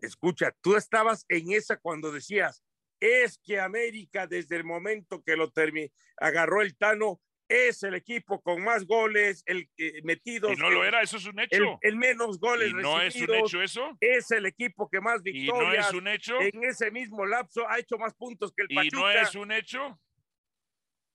Escucha, 0.00 0.54
tú 0.60 0.76
estabas 0.76 1.24
en 1.28 1.52
esa 1.52 1.76
cuando 1.76 2.12
decías, 2.12 2.62
es 3.00 3.38
que 3.38 3.58
América 3.60 4.26
desde 4.26 4.56
el 4.56 4.64
momento 4.64 5.22
que 5.22 5.36
lo 5.36 5.50
terminó, 5.50 5.88
agarró 6.18 6.62
el 6.62 6.76
Tano, 6.76 7.20
es 7.48 7.82
el 7.82 7.94
equipo 7.94 8.40
con 8.40 8.62
más 8.62 8.86
goles 8.86 9.42
el, 9.46 9.68
eh, 9.76 10.00
metidos. 10.02 10.52
Y 10.52 10.56
no 10.56 10.70
lo 10.70 10.84
era, 10.84 11.02
eso 11.02 11.18
es 11.18 11.26
un 11.26 11.38
hecho. 11.40 11.78
El, 11.82 11.96
menos 11.96 12.38
goles 12.38 12.70
¿Y 12.70 12.74
no 12.74 13.00
es 13.00 13.14
un 13.16 13.34
hecho 13.34 13.62
eso? 13.62 13.96
Es 14.00 14.30
el 14.30 14.46
equipo 14.46 14.88
que 14.88 15.00
más 15.00 15.22
victorias. 15.22 15.74
¿Y 15.74 15.76
no 15.76 15.88
es 15.88 15.92
un 15.92 16.08
hecho? 16.08 16.40
En 16.40 16.64
ese 16.64 16.90
mismo 16.90 17.26
lapso 17.26 17.68
ha 17.68 17.78
hecho 17.78 17.98
más 17.98 18.14
puntos 18.14 18.52
que 18.52 18.62
el 18.62 18.68
Pachuca. 18.68 18.96
¿Y 18.96 19.00
no 19.00 19.10
es 19.10 19.34
un 19.34 19.52
hecho? 19.52 20.00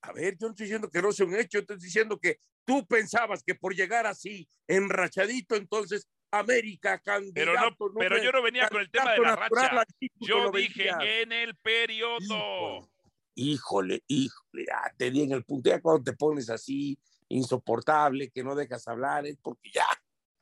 A 0.01 0.13
ver, 0.13 0.37
yo 0.37 0.47
no 0.47 0.51
estoy 0.51 0.65
diciendo 0.65 0.89
que 0.89 1.01
no 1.01 1.11
sea 1.11 1.25
un 1.25 1.35
hecho, 1.35 1.59
estoy 1.59 1.77
diciendo 1.77 2.19
que 2.19 2.39
tú 2.69 2.85
pensabas 2.85 3.41
que 3.41 3.55
por 3.55 3.73
llegar 3.73 4.05
así, 4.05 4.47
enrachadito, 4.67 5.55
entonces 5.55 6.07
América 6.29 6.99
candidato. 6.99 7.33
Pero, 7.33 7.55
no, 7.55 7.99
pero 7.99 8.23
yo 8.23 8.31
no 8.31 8.43
venía 8.43 8.69
con 8.69 8.81
el 8.81 8.91
tema 8.91 9.13
de 9.13 9.19
la 9.21 9.35
racha. 9.35 9.83
Yo 10.19 10.51
dije 10.51 10.91
en 11.21 11.31
el 11.31 11.55
periodo 11.55 12.87
híjole, 13.33 14.03
híjole, 14.07 14.65
ya 14.67 14.93
te 14.97 15.09
di 15.09 15.23
en 15.23 15.31
el 15.31 15.43
punto, 15.43 15.69
ya 15.69 15.81
cuando 15.81 16.03
te 16.03 16.13
pones 16.13 16.49
así 16.49 16.97
insoportable, 17.29 18.29
que 18.29 18.43
no 18.43 18.53
dejas 18.53 18.87
hablar, 18.87 19.25
es 19.25 19.37
porque 19.41 19.71
ya, 19.71 19.87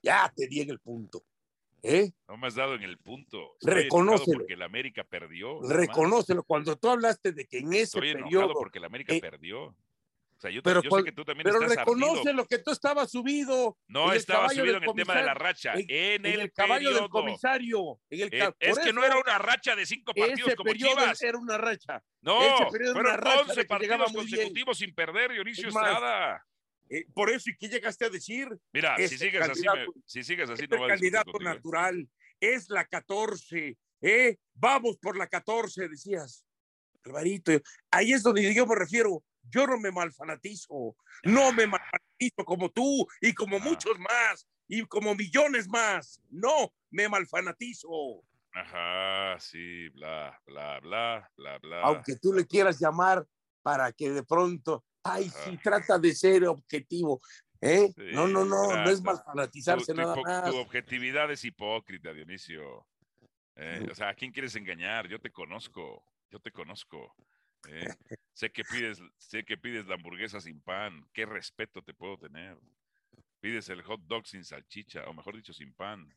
ya 0.01 0.33
te 0.35 0.47
di 0.47 0.61
en 0.61 0.71
el 0.71 0.79
punto. 0.79 1.23
¿Eh? 1.83 2.11
No 2.27 2.37
me 2.37 2.47
has 2.47 2.55
dado 2.55 2.73
en 2.73 2.83
el 2.83 2.97
punto. 2.97 3.55
Reconócelo. 3.61 4.39
Porque 4.39 4.57
la 4.57 4.65
América 4.65 5.03
perdió. 5.03 5.61
Reconócelo. 5.61 6.43
Cuando 6.43 6.75
tú 6.75 6.89
hablaste 6.89 7.31
de 7.31 7.45
que 7.45 7.59
en 7.59 7.71
ese 7.71 7.99
Estoy 7.99 8.13
periodo. 8.13 8.53
porque 8.55 8.79
la 8.79 8.87
América 8.87 9.13
eh, 9.13 9.21
perdió. 9.21 9.75
O 10.37 10.39
sea, 10.39 10.51
yo, 10.51 10.61
Pero 10.61 10.83
yo 10.83 10.89
cual- 10.89 11.01
sé 11.03 11.09
que 11.09 11.15
tú 11.15 11.25
también 11.25 11.45
Pero 11.45 11.63
estás 11.63 11.77
reconoce 11.79 12.19
ardido. 12.19 12.33
lo 12.33 12.45
que 12.45 12.59
tú 12.59 12.69
estabas 12.71 13.09
subido. 13.09 13.75
No 13.87 14.13
estaba 14.13 14.49
subido 14.49 14.77
en 14.77 14.83
el 14.83 14.93
tema 14.93 15.15
de 15.15 15.23
la 15.23 15.33
racha, 15.33 15.73
en- 15.75 16.23
el, 16.25 16.41
el 16.41 16.51
caballo 16.53 16.93
del 16.93 17.09
comisario. 17.09 17.99
En 18.11 18.21
el 18.21 18.29
Eh, 18.33 18.53
es 18.59 18.77
que 18.77 18.93
no 18.93 19.03
era 19.03 19.17
una 19.17 19.39
racha 19.39 19.75
de 19.75 19.85
cinco 19.87 20.13
partidos 20.13 20.49
ese 20.49 20.55
como 20.55 20.73
Chivas. 20.73 21.21
era 21.23 21.37
una 21.39 21.57
racha. 21.57 22.03
No, 22.21 22.69
fueron 22.69 22.97
una 22.97 23.17
racha 23.17 23.39
11 23.41 23.55
de 23.55 23.65
que 23.67 23.79
llegaba 23.79 24.03
partidos 24.05 24.25
bien. 24.25 24.35
consecutivos 24.37 24.77
sin 24.77 24.93
perder, 24.93 25.31
Dionisio 25.31 25.69
Es 25.69 25.75
Estrada. 25.75 26.45
Eh, 26.89 27.05
por 27.13 27.29
eso, 27.31 27.49
¿y 27.49 27.57
qué 27.57 27.67
llegaste 27.67 28.05
a 28.05 28.09
decir? 28.09 28.47
Mira, 28.71 28.95
si 28.97 29.03
es 29.03 29.11
el 29.13 29.17
sigues 29.17 29.41
así, 29.49 29.61
me- 29.63 29.87
si 30.05 30.23
sigues 30.23 30.49
así, 30.49 30.63
es 30.63 30.69
no 30.69 30.75
el 30.75 30.81
discutir 30.81 30.87
candidato 30.89 31.31
contigo. 31.31 31.53
natural. 31.53 32.07
Es 32.39 32.69
la 32.69 32.85
14. 32.85 33.75
¿eh? 34.01 34.37
Vamos 34.53 34.97
por 34.97 35.17
la 35.17 35.25
14, 35.27 35.87
decías. 35.89 36.45
Alvarito, 37.03 37.51
ahí 37.89 38.13
es 38.13 38.21
donde 38.21 38.53
yo 38.53 38.67
me 38.67 38.75
refiero. 38.75 39.23
Yo 39.49 39.67
no 39.67 39.77
me 39.77 39.91
malfanatizo. 39.91 40.95
No 41.23 41.51
me 41.51 41.67
malfanatizo 41.67 42.45
como 42.45 42.69
tú 42.69 43.07
y 43.21 43.33
como 43.33 43.59
muchos 43.59 43.97
más 43.99 44.47
y 44.67 44.83
como 44.85 45.15
millones 45.15 45.67
más. 45.67 46.21
No 46.29 46.73
me 46.89 47.07
malfanatizo. 47.07 48.23
Ajá, 48.53 49.39
sí, 49.39 49.89
bla, 49.89 50.41
bla, 50.45 50.79
bla, 50.79 51.31
bla, 51.37 51.59
bla. 51.59 51.81
Aunque 51.83 52.15
tú 52.15 52.33
le 52.33 52.45
quieras 52.45 52.79
llamar 52.79 53.25
para 53.61 53.91
que 53.91 54.09
de 54.09 54.23
pronto, 54.23 54.83
ay, 55.03 55.27
Ajá. 55.27 55.43
sí, 55.43 55.57
trata 55.57 55.99
de 55.99 56.15
ser 56.15 56.45
objetivo. 56.45 57.21
¿eh? 57.61 57.91
Sí, 57.95 58.03
no, 58.13 58.27
no, 58.27 58.45
no, 58.45 58.75
no 58.75 58.89
es 58.89 59.01
malfanatizarse 59.01 59.93
nada 59.93 60.15
más. 60.15 60.49
tu 60.49 60.57
objetividad 60.57 61.31
es 61.31 61.43
hipócrita, 61.45 62.13
Dionisio. 62.13 62.87
Eh, 63.55 63.87
o 63.91 63.95
sea, 63.95 64.09
¿a 64.09 64.13
quién 64.13 64.31
quieres 64.31 64.55
engañar? 64.55 65.07
Yo 65.07 65.19
te 65.19 65.31
conozco, 65.31 66.03
yo 66.29 66.39
te 66.39 66.51
conozco. 66.51 67.15
eh. 67.67 67.87
sé 68.37 68.51
que 68.51 68.63
pides, 68.63 69.01
sé 69.17 69.43
que 69.43 69.57
pides 69.57 69.87
la 69.87 69.95
hamburguesa 69.95 70.39
sin 70.39 70.61
pan. 70.61 71.03
¿Qué 71.11 71.25
respeto 71.25 71.81
te 71.81 71.93
puedo 71.95 72.17
tener? 72.19 72.55
Pides 73.39 73.69
el 73.69 73.81
hot 73.83 74.01
dog 74.01 74.27
sin 74.27 74.43
salchicha, 74.43 75.05
o 75.09 75.13
mejor 75.13 75.35
dicho, 75.35 75.53
sin 75.53 75.73
pan. 75.73 76.07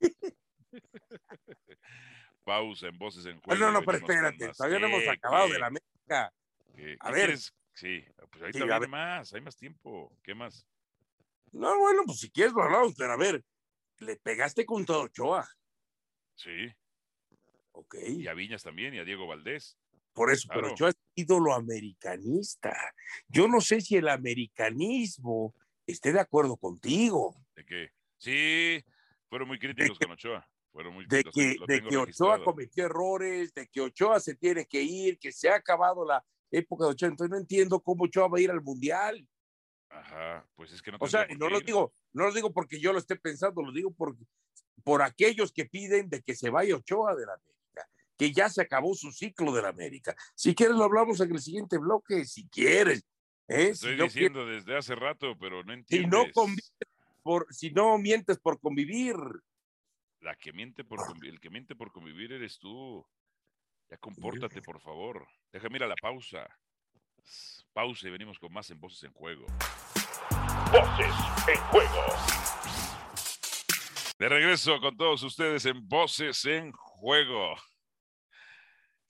Pausa 2.44 2.88
en 2.88 2.98
voces 2.98 3.26
en 3.26 3.40
No, 3.46 3.54
juego. 3.54 3.64
no, 3.66 3.72
no, 3.72 3.84
pero 3.84 3.98
espérate, 3.98 4.50
todavía 4.56 4.78
no 4.78 4.86
hemos 4.86 5.02
¿Qué, 5.02 5.10
acabado 5.10 5.46
qué, 5.46 5.52
de 5.52 5.58
la 5.58 5.66
América. 5.66 6.32
qué? 6.74 6.98
A 7.00 7.06
¿Qué 7.06 7.12
ver. 7.12 7.26
quieres? 7.26 7.54
Sí, 7.74 8.04
pues 8.30 8.42
ahorita 8.42 8.64
Sí, 8.64 8.64
viene 8.64 8.80
ver. 8.80 8.88
más, 8.88 9.32
hay 9.34 9.40
más 9.40 9.56
tiempo. 9.56 10.18
¿Qué 10.22 10.34
más? 10.34 10.66
No, 11.52 11.78
bueno, 11.78 12.02
pues 12.06 12.20
si 12.20 12.30
quieres 12.30 12.52
lo 12.54 12.62
hablamos, 12.62 12.94
pero 12.96 13.12
a 13.12 13.16
ver, 13.18 13.44
le 13.98 14.16
pegaste 14.16 14.66
con 14.66 14.84
todo 14.86 15.02
Ochoa, 15.04 15.48
Sí, 16.36 16.72
¿ok? 17.72 17.94
y 18.16 18.26
a 18.26 18.34
Viñas 18.34 18.62
también, 18.62 18.94
y 18.94 18.98
a 18.98 19.04
Diego 19.04 19.26
Valdés. 19.26 19.78
Por 20.12 20.30
eso, 20.30 20.48
pero. 20.52 20.68
Ochoa 20.72 20.90
es 20.90 20.96
ídolo 21.18 21.54
americanista. 21.54 22.76
Yo 23.28 23.48
no 23.48 23.60
sé 23.60 23.80
si 23.80 23.96
el 23.96 24.08
americanismo 24.08 25.54
esté 25.86 26.12
de 26.12 26.20
acuerdo 26.20 26.56
contigo, 26.56 27.34
de 27.56 27.64
que 27.64 27.90
sí, 28.18 28.84
fueron 29.28 29.48
muy 29.48 29.58
críticos 29.58 29.98
que- 29.98 30.04
con 30.06 30.14
Ochoa. 30.14 30.48
Fueron 30.70 30.94
muy 30.94 31.06
de 31.06 31.24
que, 31.24 31.56
de 31.66 31.82
que 31.82 31.96
Ochoa 31.96 32.44
cometió 32.44 32.84
errores, 32.84 33.52
de 33.54 33.66
que 33.66 33.80
Ochoa 33.80 34.20
se 34.20 34.36
tiene 34.36 34.66
que 34.66 34.82
ir, 34.82 35.18
que 35.18 35.32
se 35.32 35.48
ha 35.48 35.56
acabado 35.56 36.04
la 36.06 36.24
época 36.50 36.84
de 36.84 36.90
Ochoa. 36.92 37.08
Entonces 37.08 37.30
no 37.30 37.38
entiendo 37.38 37.80
cómo 37.80 38.04
Ochoa 38.04 38.28
va 38.28 38.38
a 38.38 38.40
ir 38.40 38.50
al 38.50 38.62
Mundial. 38.62 39.26
Ajá, 39.88 40.46
pues 40.54 40.72
es 40.72 40.82
que 40.82 40.92
no 40.92 40.98
O 41.00 41.06
sea, 41.08 41.26
no 41.38 41.48
lo 41.48 41.58
qué 41.60 41.64
digo, 41.66 41.94
no 42.12 42.24
lo 42.26 42.32
digo 42.32 42.52
porque 42.52 42.78
yo 42.78 42.92
lo 42.92 42.98
esté 42.98 43.16
pensando, 43.16 43.62
lo 43.62 43.72
digo 43.72 43.90
por, 43.90 44.14
por 44.84 45.00
aquellos 45.02 45.50
que 45.50 45.64
piden 45.64 46.10
de 46.10 46.22
que 46.22 46.36
se 46.36 46.50
vaya 46.50 46.76
Ochoa 46.76 47.16
de 47.16 47.24
la 47.26 47.32
América, 47.32 47.57
que 48.18 48.32
ya 48.32 48.48
se 48.50 48.60
acabó 48.60 48.94
su 48.94 49.12
ciclo 49.12 49.52
de 49.52 49.62
la 49.62 49.68
América. 49.68 50.14
Si 50.34 50.54
quieres 50.54 50.76
lo 50.76 50.84
hablamos 50.84 51.20
en 51.20 51.32
el 51.32 51.40
siguiente 51.40 51.78
bloque, 51.78 52.24
si 52.24 52.48
quieres. 52.48 53.04
¿eh? 53.46 53.68
Estoy 53.68 53.92
si, 53.92 53.96
no, 53.96 54.04
diciendo 54.04 54.46
desde 54.46 54.76
hace 54.76 54.94
rato, 54.94 55.36
pero 55.38 55.62
no 55.62 55.72
si 55.72 55.78
entiendes. 55.78 56.10
no 56.10 56.24
convives 56.34 56.72
por, 57.22 57.46
si 57.54 57.70
no 57.70 57.96
mientes 57.96 58.38
por 58.38 58.60
convivir. 58.60 59.14
La 60.20 60.34
que 60.34 60.52
miente 60.52 60.82
por 60.84 60.98
convi- 60.98 61.28
el 61.28 61.40
que 61.40 61.48
miente 61.48 61.76
por 61.76 61.92
convivir 61.92 62.32
eres 62.32 62.58
tú. 62.58 63.06
Ya 63.88 63.96
compórtate, 63.98 64.60
por 64.60 64.80
favor. 64.80 65.26
Déjame 65.52 65.76
ir 65.78 65.84
a 65.84 65.86
la 65.86 65.94
pausa. 65.94 66.46
Pausa 67.72 68.08
y 68.08 68.10
venimos 68.10 68.38
con 68.38 68.52
más 68.52 68.68
en 68.70 68.80
Voces 68.80 69.04
en 69.04 69.12
Juego. 69.12 69.46
Voces 70.72 71.14
en 71.48 71.60
Juego. 71.70 72.04
De 74.18 74.28
regreso 74.28 74.80
con 74.80 74.96
todos 74.96 75.22
ustedes 75.22 75.64
en 75.66 75.88
Voces 75.88 76.44
en 76.46 76.72
Juego. 76.72 77.54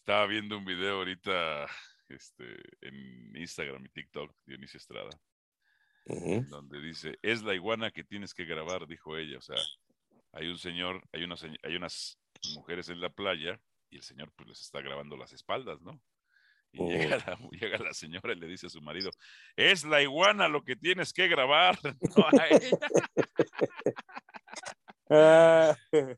Estaba 0.08 0.24
viendo 0.26 0.56
un 0.56 0.64
video 0.64 0.96
ahorita 0.96 1.66
este, 2.08 2.44
en 2.80 3.36
Instagram 3.36 3.84
y 3.84 3.88
TikTok, 3.90 4.34
Dionisio 4.46 4.78
Estrada, 4.78 5.10
donde 6.48 6.80
dice, 6.80 7.18
es 7.20 7.42
la 7.42 7.52
iguana 7.52 7.90
que 7.90 8.04
tienes 8.04 8.32
que 8.32 8.46
grabar, 8.46 8.86
dijo 8.86 9.18
ella. 9.18 9.36
O 9.36 9.42
sea, 9.42 9.56
hay 10.32 10.46
un 10.46 10.56
señor, 10.56 11.02
hay, 11.12 11.24
una, 11.24 11.34
señ- 11.36 11.58
hay 11.62 11.76
unas 11.76 12.18
mujeres 12.54 12.88
en 12.88 13.02
la 13.02 13.10
playa 13.10 13.60
y 13.90 13.96
el 13.96 14.02
señor 14.02 14.32
pues 14.34 14.48
les 14.48 14.62
está 14.62 14.80
grabando 14.80 15.14
las 15.18 15.34
espaldas, 15.34 15.78
¿no? 15.82 16.00
Y 16.72 16.78
Oh. 16.80 16.88
llega, 16.88 17.18
la, 17.18 17.38
llega 17.50 17.76
la 17.76 17.92
señora 17.92 18.32
y 18.32 18.36
le 18.36 18.46
dice 18.46 18.68
a 18.68 18.70
su 18.70 18.80
marido, 18.80 19.10
es 19.56 19.84
la 19.84 20.00
iguana 20.00 20.48
lo 20.48 20.64
que 20.64 20.74
tienes 20.76 21.12
que 21.12 21.28
grabar, 21.28 21.78
no 22.16 22.24
a 22.28 22.46
ella. 22.48 22.78
Ah, 25.10 25.74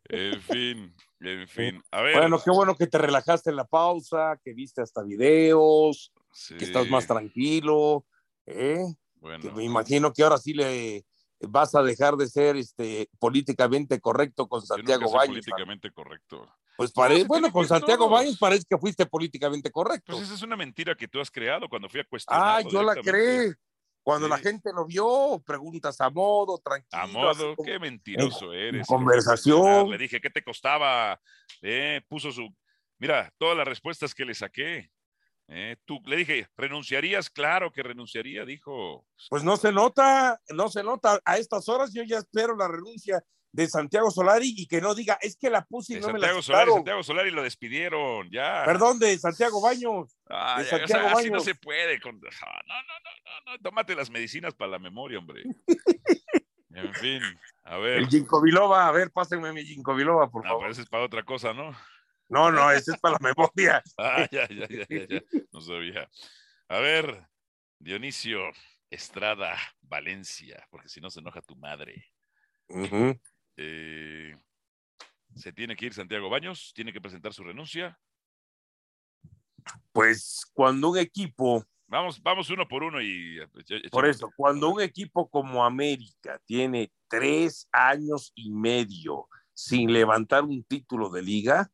En 0.09 0.40
fin, 0.42 0.94
en 1.21 1.49
fin. 1.49 1.83
A 1.91 2.03
ver. 2.03 2.17
bueno, 2.17 2.41
qué 2.43 2.50
bueno 2.50 2.75
que 2.77 2.87
te 2.87 2.99
relajaste 2.99 3.50
en 3.50 3.57
la 3.57 3.65
pausa, 3.65 4.39
que 4.43 4.55
viste 4.55 4.83
hasta 4.83 5.03
videos, 5.03 6.12
que 6.59 6.65
estás 6.65 6.89
más 6.89 7.07
tranquilo. 7.07 8.05
¿eh? 8.47 8.85
Bueno, 9.17 9.43
Que 9.43 9.50
me 9.53 9.65
imagino 9.65 10.12
que 10.12 10.23
ahora 10.23 10.39
sí 10.39 10.55
le 10.55 11.05
vas 11.41 11.75
a 11.75 11.83
dejar 11.83 12.17
de 12.17 12.29
ser 12.29 12.57
este 12.57 13.09
políticamente 13.19 14.00
correcto 14.00 14.49
con 14.49 14.62
Santiago 14.62 15.11
Baños. 15.11 15.29
políticamente 15.29 15.91
correcto. 15.91 16.47
Pues 16.77 16.93
parece, 16.93 17.25
bueno, 17.25 17.53
con 17.53 17.67
Santiago 17.67 18.07
todos. 18.07 18.19
Baños 18.19 18.39
parece 18.39 18.65
que 18.69 18.79
fuiste 18.79 19.05
políticamente 19.05 19.71
correcto. 19.71 20.12
Pues 20.12 20.25
esa 20.25 20.35
es 20.35 20.43
una 20.43 20.57
mentira 20.57 20.95
que 20.95 21.09
tú 21.09 21.21
has 21.21 21.31
creado 21.31 21.69
cuando 21.69 21.89
fui 21.89 22.00
a 22.00 22.05
cuestionar. 22.05 22.43
ah, 22.43 22.69
yo 22.69 22.83
la 22.83 22.95
creé. 22.95 23.55
Cuando 24.02 24.28
la 24.28 24.38
Sí. 24.38 24.45
gente 24.45 24.71
lo 24.73 24.87
vio, 24.87 25.42
preguntas 25.47 26.00
a 26.00 26.09
modo, 26.11 26.59
tranquilo. 26.59 27.02
A 27.02 27.07
modo, 27.07 27.54
como- 27.57 27.66
qué 27.66 27.78
mentiroso 27.78 28.52
eres. 28.52 28.87
conversación. 28.87 29.61
la. 29.61 29.90
Le 29.90 29.99
dije, 29.99 30.21
¿qué 30.21 30.30
te 30.30 30.42
costaba? 30.42 31.21
Eh, 31.62 32.00
puso 32.09 32.33
su. 32.33 32.49
Mira, 32.99 33.33
todas 33.38 33.57
las 33.57 33.66
respuestas 33.69 34.14
que 34.14 34.25
le 34.25 34.35
saqué. 34.35 34.90
Eh, 35.49 35.76
tú 35.85 36.00
le 36.07 36.16
dije, 36.16 36.47
¿renunciarías? 36.57 37.28
Claro 37.28 37.73
que 37.73 37.83
renunciaría, 37.83 38.45
dijo. 38.45 39.04
Pues 39.28 39.42
no 39.42 39.57
se 39.57 39.73
nota, 39.73 40.40
no 40.50 40.69
se 40.69 40.83
nota. 40.85 41.21
A 41.25 41.38
estas 41.38 41.69
horas 41.69 41.92
yo 41.92 42.02
ya 42.04 42.19
espero 42.19 42.57
la 42.57 42.69
renuncia 42.69 43.23
de 43.52 43.66
Santiago 43.69 44.11
Solari 44.11 44.54
y 44.57 44.66
que 44.66 44.80
no 44.80 44.95
diga, 44.95 45.19
es 45.21 45.37
que 45.37 45.50
la 45.50 45.64
puse 45.64 45.95
y 45.95 45.97
De 45.97 46.02
no 46.02 46.09
me 46.09 46.12
la 46.14 46.28
Santiago 46.28 46.42
Solari. 46.42 46.71
Santiago 46.73 47.02
Solari 47.02 47.30
lo 47.30 47.42
despidieron, 47.42 48.30
ya. 48.30 48.62
Perdón, 48.64 48.99
de 48.99 49.19
Santiago 49.19 49.61
Baños. 49.61 50.16
Ah, 50.28 50.62
de 50.62 50.69
ya, 50.69 50.76
o 50.76 50.78
sea, 50.78 50.88
Santiago 50.88 51.19
así 51.19 51.30
no 51.30 51.40
se 51.40 51.54
puede. 51.54 52.00
Con... 52.00 52.21
Ah, 52.42 52.61
no, 52.66 52.75
no, 52.75 52.83
no, 52.83 53.11
no, 53.47 53.52
no, 53.52 53.59
tómate 53.62 53.95
las 53.95 54.11
medicinas 54.11 54.54
para 54.54 54.73
la 54.73 54.78
memoria, 54.78 55.19
hombre. 55.19 55.42
en 56.75 56.95
fin, 56.95 57.23
a 57.64 57.76
ver. 57.78 57.99
El 57.99 58.09
Ginkgo 58.09 58.40
biloba, 58.40 58.87
a 58.87 58.92
ver, 58.92 59.11
pásenme 59.11 59.52
mi 59.52 59.64
Ginkgo 59.64 59.95
biloba, 59.95 60.30
por 60.30 60.45
No, 60.45 60.50
favor. 60.50 60.62
pero 60.62 60.73
ese 60.73 60.83
es 60.83 60.88
para 60.88 61.04
otra 61.04 61.25
cosa, 61.25 61.52
¿no? 61.52 61.76
No, 62.28 62.52
no, 62.52 62.71
ese 62.71 62.92
es 62.92 63.00
para 63.00 63.19
la 63.21 63.35
memoria. 63.35 63.83
Ah, 63.99 64.28
ya, 64.30 64.49
ya, 64.49 64.69
ya, 64.69 64.87
ya, 64.88 65.07
ya. 65.09 65.23
No 65.52 65.61
sabía. 65.61 66.09
A 66.69 66.78
ver, 66.78 67.26
Dionisio 67.80 68.40
Estrada 68.90 69.57
Valencia, 69.83 70.64
porque 70.71 70.88
si 70.88 71.00
no 71.00 71.11
se 71.11 71.19
enoja 71.19 71.42
tu 71.42 71.57
madre. 71.57 72.12
Ujú. 72.69 73.19
Eh, 73.57 74.35
se 75.35 75.52
tiene 75.52 75.76
que 75.76 75.87
ir 75.87 75.95
Santiago 75.95 76.28
Baños, 76.30 76.73
tiene 76.75 76.92
que 76.92 77.00
presentar 77.00 77.33
su 77.33 77.45
renuncia. 77.45 77.99
Pues 79.92 80.47
cuando 80.52 80.90
un 80.90 80.99
equipo, 80.99 81.64
Vamos, 81.87 82.23
vamos 82.23 82.49
uno 82.50 82.69
por 82.69 82.85
uno 82.85 83.02
y. 83.02 83.40
echa- 83.40 83.90
por 83.90 84.07
eso, 84.07 84.30
cuando 84.37 84.69
un 84.71 84.80
equipo 84.80 85.28
como 85.28 85.64
América 85.64 86.40
tiene 86.47 86.92
tres 87.09 87.69
años 87.73 88.30
y 88.37 88.52
medio 88.52 89.26
sin 89.52 89.92
levantar 89.92 90.45
un 90.45 90.62
título 90.62 91.11
de 91.11 91.21
liga, 91.23 91.69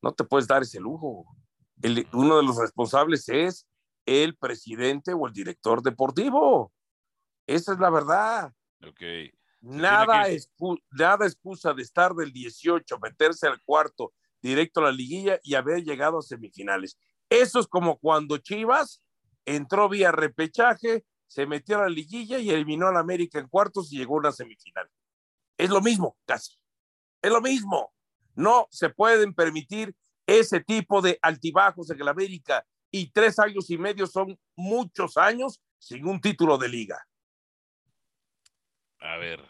no 0.00 0.12
te 0.12 0.22
puedes 0.22 0.46
dar 0.46 0.62
ese 0.62 0.78
lujo. 0.78 1.26
El- 1.82 2.06
uno 2.12 2.36
de 2.36 2.44
los 2.44 2.56
responsables 2.58 3.28
es 3.28 3.66
el 4.06 4.36
presidente 4.36 5.12
o 5.12 5.26
el 5.26 5.32
director 5.32 5.82
deportivo. 5.82 6.72
Esa 7.48 7.72
es 7.72 7.78
la 7.80 7.90
verdad. 7.90 8.52
Ok. 8.86 9.02
Nada, 9.68 10.28
excu- 10.28 10.82
nada 10.92 11.26
excusa 11.26 11.74
de 11.74 11.82
estar 11.82 12.14
del 12.14 12.32
18, 12.32 12.98
meterse 13.00 13.46
al 13.46 13.60
cuarto, 13.62 14.12
directo 14.40 14.80
a 14.80 14.84
la 14.84 14.92
liguilla 14.92 15.40
y 15.42 15.54
haber 15.54 15.82
llegado 15.82 16.18
a 16.18 16.22
semifinales. 16.22 16.98
Eso 17.28 17.58
es 17.58 17.66
como 17.66 17.98
cuando 17.98 18.38
Chivas 18.38 19.02
entró 19.44 19.88
vía 19.88 20.12
repechaje, 20.12 21.04
se 21.26 21.46
metió 21.46 21.78
a 21.78 21.82
la 21.82 21.88
liguilla 21.88 22.38
y 22.38 22.50
eliminó 22.50 22.86
a 22.86 22.92
la 22.92 23.00
América 23.00 23.38
en 23.40 23.48
cuartos 23.48 23.92
y 23.92 23.98
llegó 23.98 24.14
a 24.16 24.20
una 24.20 24.32
semifinal. 24.32 24.88
Es 25.58 25.70
lo 25.70 25.80
mismo, 25.80 26.16
casi. 26.24 26.56
Es 27.20 27.30
lo 27.32 27.40
mismo. 27.40 27.92
No 28.36 28.68
se 28.70 28.90
pueden 28.90 29.34
permitir 29.34 29.96
ese 30.26 30.60
tipo 30.60 31.00
de 31.02 31.18
altibajos 31.22 31.90
en 31.90 32.00
el 32.00 32.08
América 32.08 32.64
y 32.92 33.10
tres 33.10 33.38
años 33.38 33.68
y 33.70 33.78
medio 33.78 34.06
son 34.06 34.38
muchos 34.54 35.16
años 35.16 35.60
sin 35.78 36.06
un 36.06 36.20
título 36.20 36.56
de 36.58 36.68
liga. 36.68 37.04
A 39.00 39.16
ver, 39.18 39.44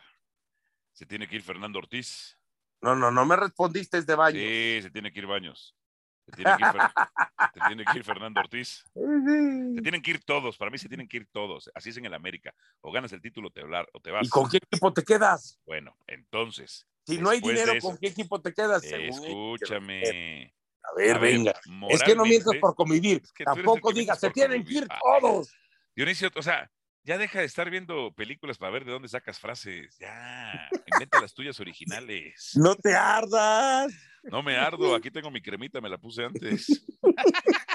se 0.97 1.05
tiene 1.05 1.29
que 1.29 1.37
ir 1.37 1.43
Fernando 1.43 1.79
Ortiz. 1.79 2.39
No, 2.81 2.97
no, 2.97 3.11
no 3.11 3.27
me 3.27 3.37
respondiste 3.37 4.01
de 4.01 4.15
Baños. 4.15 4.41
Sí, 4.43 4.81
se 4.83 4.91
tiene 4.91 5.13
que 5.13 5.19
ir 5.19 5.27
Baños. 5.27 5.77
Se 6.25 6.33
tiene 6.33 6.57
que 6.57 6.63
ir, 6.63 6.73
se 7.55 7.61
tiene 7.69 7.85
que 7.85 7.99
ir 7.99 8.05
Fernando 8.05 8.41
Ortiz. 8.41 8.83
Se 8.95 9.83
tienen 9.83 10.01
que 10.01 10.13
ir 10.13 10.25
todos. 10.25 10.57
Para 10.57 10.71
mí 10.71 10.79
se 10.79 10.89
tienen 10.89 11.07
que 11.07 11.19
ir 11.19 11.29
todos. 11.31 11.71
Así 11.75 11.91
es 11.91 11.97
en 11.99 12.07
el 12.07 12.15
América. 12.15 12.55
O 12.81 12.91
ganas 12.91 13.13
el 13.13 13.21
título 13.21 13.51
te 13.51 13.63
o 13.63 14.01
te 14.01 14.11
vas. 14.11 14.27
¿Y 14.27 14.31
con 14.31 14.49
qué 14.49 14.57
equipo 14.57 14.91
te 14.95 15.05
quedas? 15.05 15.61
Bueno, 15.67 15.95
entonces. 16.07 16.89
Si 17.07 17.19
no 17.19 17.29
hay 17.29 17.41
dinero, 17.41 17.75
¿con 17.83 17.99
qué 17.99 18.09
equipo 18.09 18.41
te 18.41 18.55
quedas? 18.55 18.83
Escúchame. 18.83 20.55
A 20.83 20.95
ver, 20.97 21.19
venga. 21.19 21.61
es 21.91 22.03
que 22.03 22.15
no 22.15 22.25
mientas 22.25 22.55
por 22.59 22.75
convivir. 22.75 23.23
Tampoco 23.45 23.93
digas, 23.93 24.19
se 24.19 24.31
tienen 24.31 24.65
que 24.65 24.79
ir 24.79 24.89
todos. 25.21 25.55
Dionisio, 25.95 26.31
o 26.35 26.43
sea, 26.43 26.71
ya 27.07 27.17
deja 27.17 27.39
de 27.39 27.45
estar 27.45 27.71
viendo 27.71 28.13
películas 28.13 28.59
para 28.59 28.73
ver 28.73 28.85
de 28.85 28.91
dónde 28.91 29.07
sacas 29.09 29.39
frases. 29.39 29.97
Ya, 29.99 30.69
inventa 30.93 31.21
las 31.21 31.33
tuyas 31.33 31.61
originales. 31.61 32.51
No 32.57 32.75
te 32.75 32.97
ardas. 32.97 33.95
No 34.25 34.43
me 34.43 34.57
ardo, 34.57 34.93
aquí 34.93 35.09
tengo 35.13 35.31
mi 35.31 35.41
cremita, 35.41 35.81
me 35.81 35.89
la 35.89 35.99
puse 35.99 36.25
antes. 36.25 36.85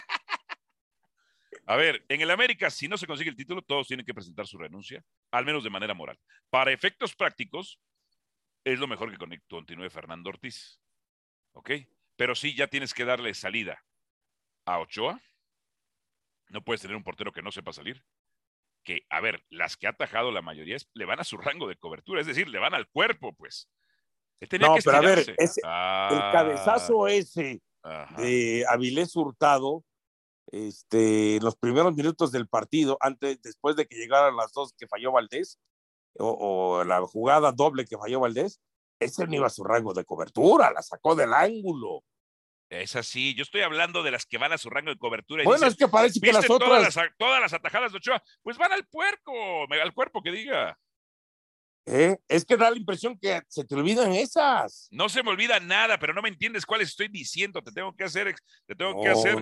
A 1.66 1.78
ver, 1.78 2.04
en 2.10 2.20
el 2.20 2.30
América, 2.30 2.70
si 2.70 2.90
no 2.90 2.98
se 2.98 3.08
consigue 3.08 3.30
el 3.30 3.38
título, 3.38 3.62
todos 3.62 3.88
tienen 3.88 4.06
que 4.06 4.14
presentar 4.14 4.46
su 4.46 4.58
renuncia, 4.58 5.02
al 5.32 5.46
menos 5.46 5.64
de 5.64 5.70
manera 5.70 5.94
moral. 5.94 6.20
Para 6.50 6.74
efectos 6.74 7.16
prácticos, 7.16 7.80
es 8.66 8.80
lo 8.80 8.88
mejor 8.88 9.18
que 9.18 9.40
continúe 9.48 9.90
Fernando 9.90 10.30
Ortiz. 10.30 10.82
¿Ok? 11.54 11.72
Pero 12.18 12.36
sí, 12.36 12.54
ya 12.54 12.68
tienes 12.68 12.94
que 12.94 13.06
darle 13.06 13.34
salida 13.34 13.82
a 14.66 14.80
Ochoa. 14.80 15.22
No 16.50 16.62
puedes 16.62 16.82
tener 16.82 16.98
un 16.98 17.04
portero 17.04 17.32
que 17.32 17.42
no 17.42 17.54
sepa 17.54 17.72
salir 17.72 18.04
que, 18.84 19.06
a 19.10 19.22
ver, 19.22 19.44
las 19.50 19.78
que 19.78 19.88
ha 19.88 19.92
atajado 19.92 20.32
la 20.32 20.42
mayoría 20.42 20.78
le 20.94 21.06
van 21.06 21.20
a 21.20 21.24
su 21.24 21.38
rango 21.38 21.68
de 21.68 21.78
cobertura, 21.78 22.22
es 22.22 22.28
decir, 22.28 22.48
le 22.50 22.60
van 22.60 22.74
al 22.74 22.88
cuerpo, 22.90 23.34
pues. 23.34 23.70
no, 24.60 24.76
pero 24.84 24.98
a 24.98 25.02
ver, 25.02 25.20
el 25.38 25.50
ah. 25.64 26.30
cabezazo 26.34 27.08
ese 27.08 27.62
de 28.18 28.66
Avilés 28.68 29.16
Hurtado, 29.16 29.84
este, 30.48 31.40
los 31.42 31.56
primeros 31.56 31.96
minutos 31.96 32.32
del 32.32 32.48
partido, 32.48 32.98
antes, 33.00 33.42
después 33.42 33.76
de 33.76 33.86
que 33.86 33.96
llegaran 33.96 34.36
las 34.36 34.52
dos 34.52 34.74
que 34.78 34.88
falló 34.88 35.12
Valdés, 35.12 35.60
o, 36.18 36.84
la 36.84 37.02
jugada 37.02 37.52
doble 37.52 37.86
que 37.86 37.98
falló 37.98 38.20
Valdés, 38.20 38.60
ese 39.00 39.26
no 39.26 39.36
iba 39.36 39.48
a 39.48 39.52
su 39.52 39.64
rango 39.64 39.94
de 39.94 40.06
cobertura, 40.06 40.72
la 40.72 40.82
sacó 40.82 41.16
del 41.16 41.34
ángulo. 41.34 42.04
Es 42.72 42.96
así, 42.96 43.36
yo 43.36 43.44
estoy 43.44 43.62
hablando 43.62 44.02
de 44.02 44.12
las 44.12 44.26
que 44.26 44.38
van 44.38 44.54
a 44.54 44.58
su 44.58 44.70
rango 44.70 44.92
de 44.92 44.98
cobertura. 44.98 45.44
bueno, 45.44 45.68
es 45.68 45.76
que 45.76 45.90
parece 45.90 46.22
que 46.22 46.32
las 46.32 46.50
otras. 46.50 46.70
Todas 46.70 46.96
las, 46.96 47.10
todas 47.18 47.42
las 47.42 47.54
atajadas 47.54 47.92
de 47.92 47.98
Ochoa, 47.98 48.24
pues 48.42 48.58
van 48.58 48.72
al 48.72 48.88
puerco, 48.88 49.34
al 49.70 49.94
cuerpo 49.94 50.24
que 50.24 50.32
diga. 50.32 50.80
¿Eh? 51.86 52.16
Es 52.30 52.46
que 52.46 52.56
da 52.56 52.72
la 52.72 52.78
impresión 52.78 53.20
que 53.20 53.42
se 53.50 53.66
te 53.66 53.76
olvidan 53.76 54.14
esas. 54.14 54.88
No 54.90 55.10
se 55.10 55.22
me 55.22 55.32
olvida 55.32 55.60
nada, 55.60 56.00
pero 56.00 56.14
no 56.14 56.22
me 56.22 56.30
entiendes 56.30 56.66
cuáles 56.66 56.90
estoy 56.90 57.10
diciendo. 57.10 57.62
Te 57.62 57.74
tengo 57.74 57.94
que 57.94 58.06
hacer, 58.06 58.34
te 58.66 58.74
tengo 58.74 59.02
que 59.02 59.10
hacer. 59.10 59.38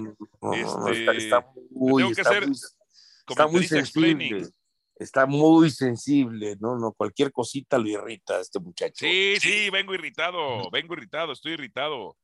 este, 0.54 1.18
está, 1.18 1.46
muy, 1.70 2.12
está 2.12 3.48
muy 3.48 3.68
sensible. 3.68 4.48
Está 4.96 5.28
muy 5.28 5.70
sensible, 5.70 6.58
¿no? 6.60 6.80
No, 6.80 6.94
cualquier 6.94 7.32
cosita 7.32 7.78
lo 7.78 7.88
irrita 7.88 8.38
a 8.38 8.42
este 8.42 8.60
muchacho. 8.60 9.06
Sí, 9.06 9.36
sí, 9.40 9.70
vengo 9.70 9.94
irritado, 9.94 10.68
vengo 10.72 10.96
irritado, 10.96 11.32
estoy 11.32 11.52
irritado. 11.54 12.18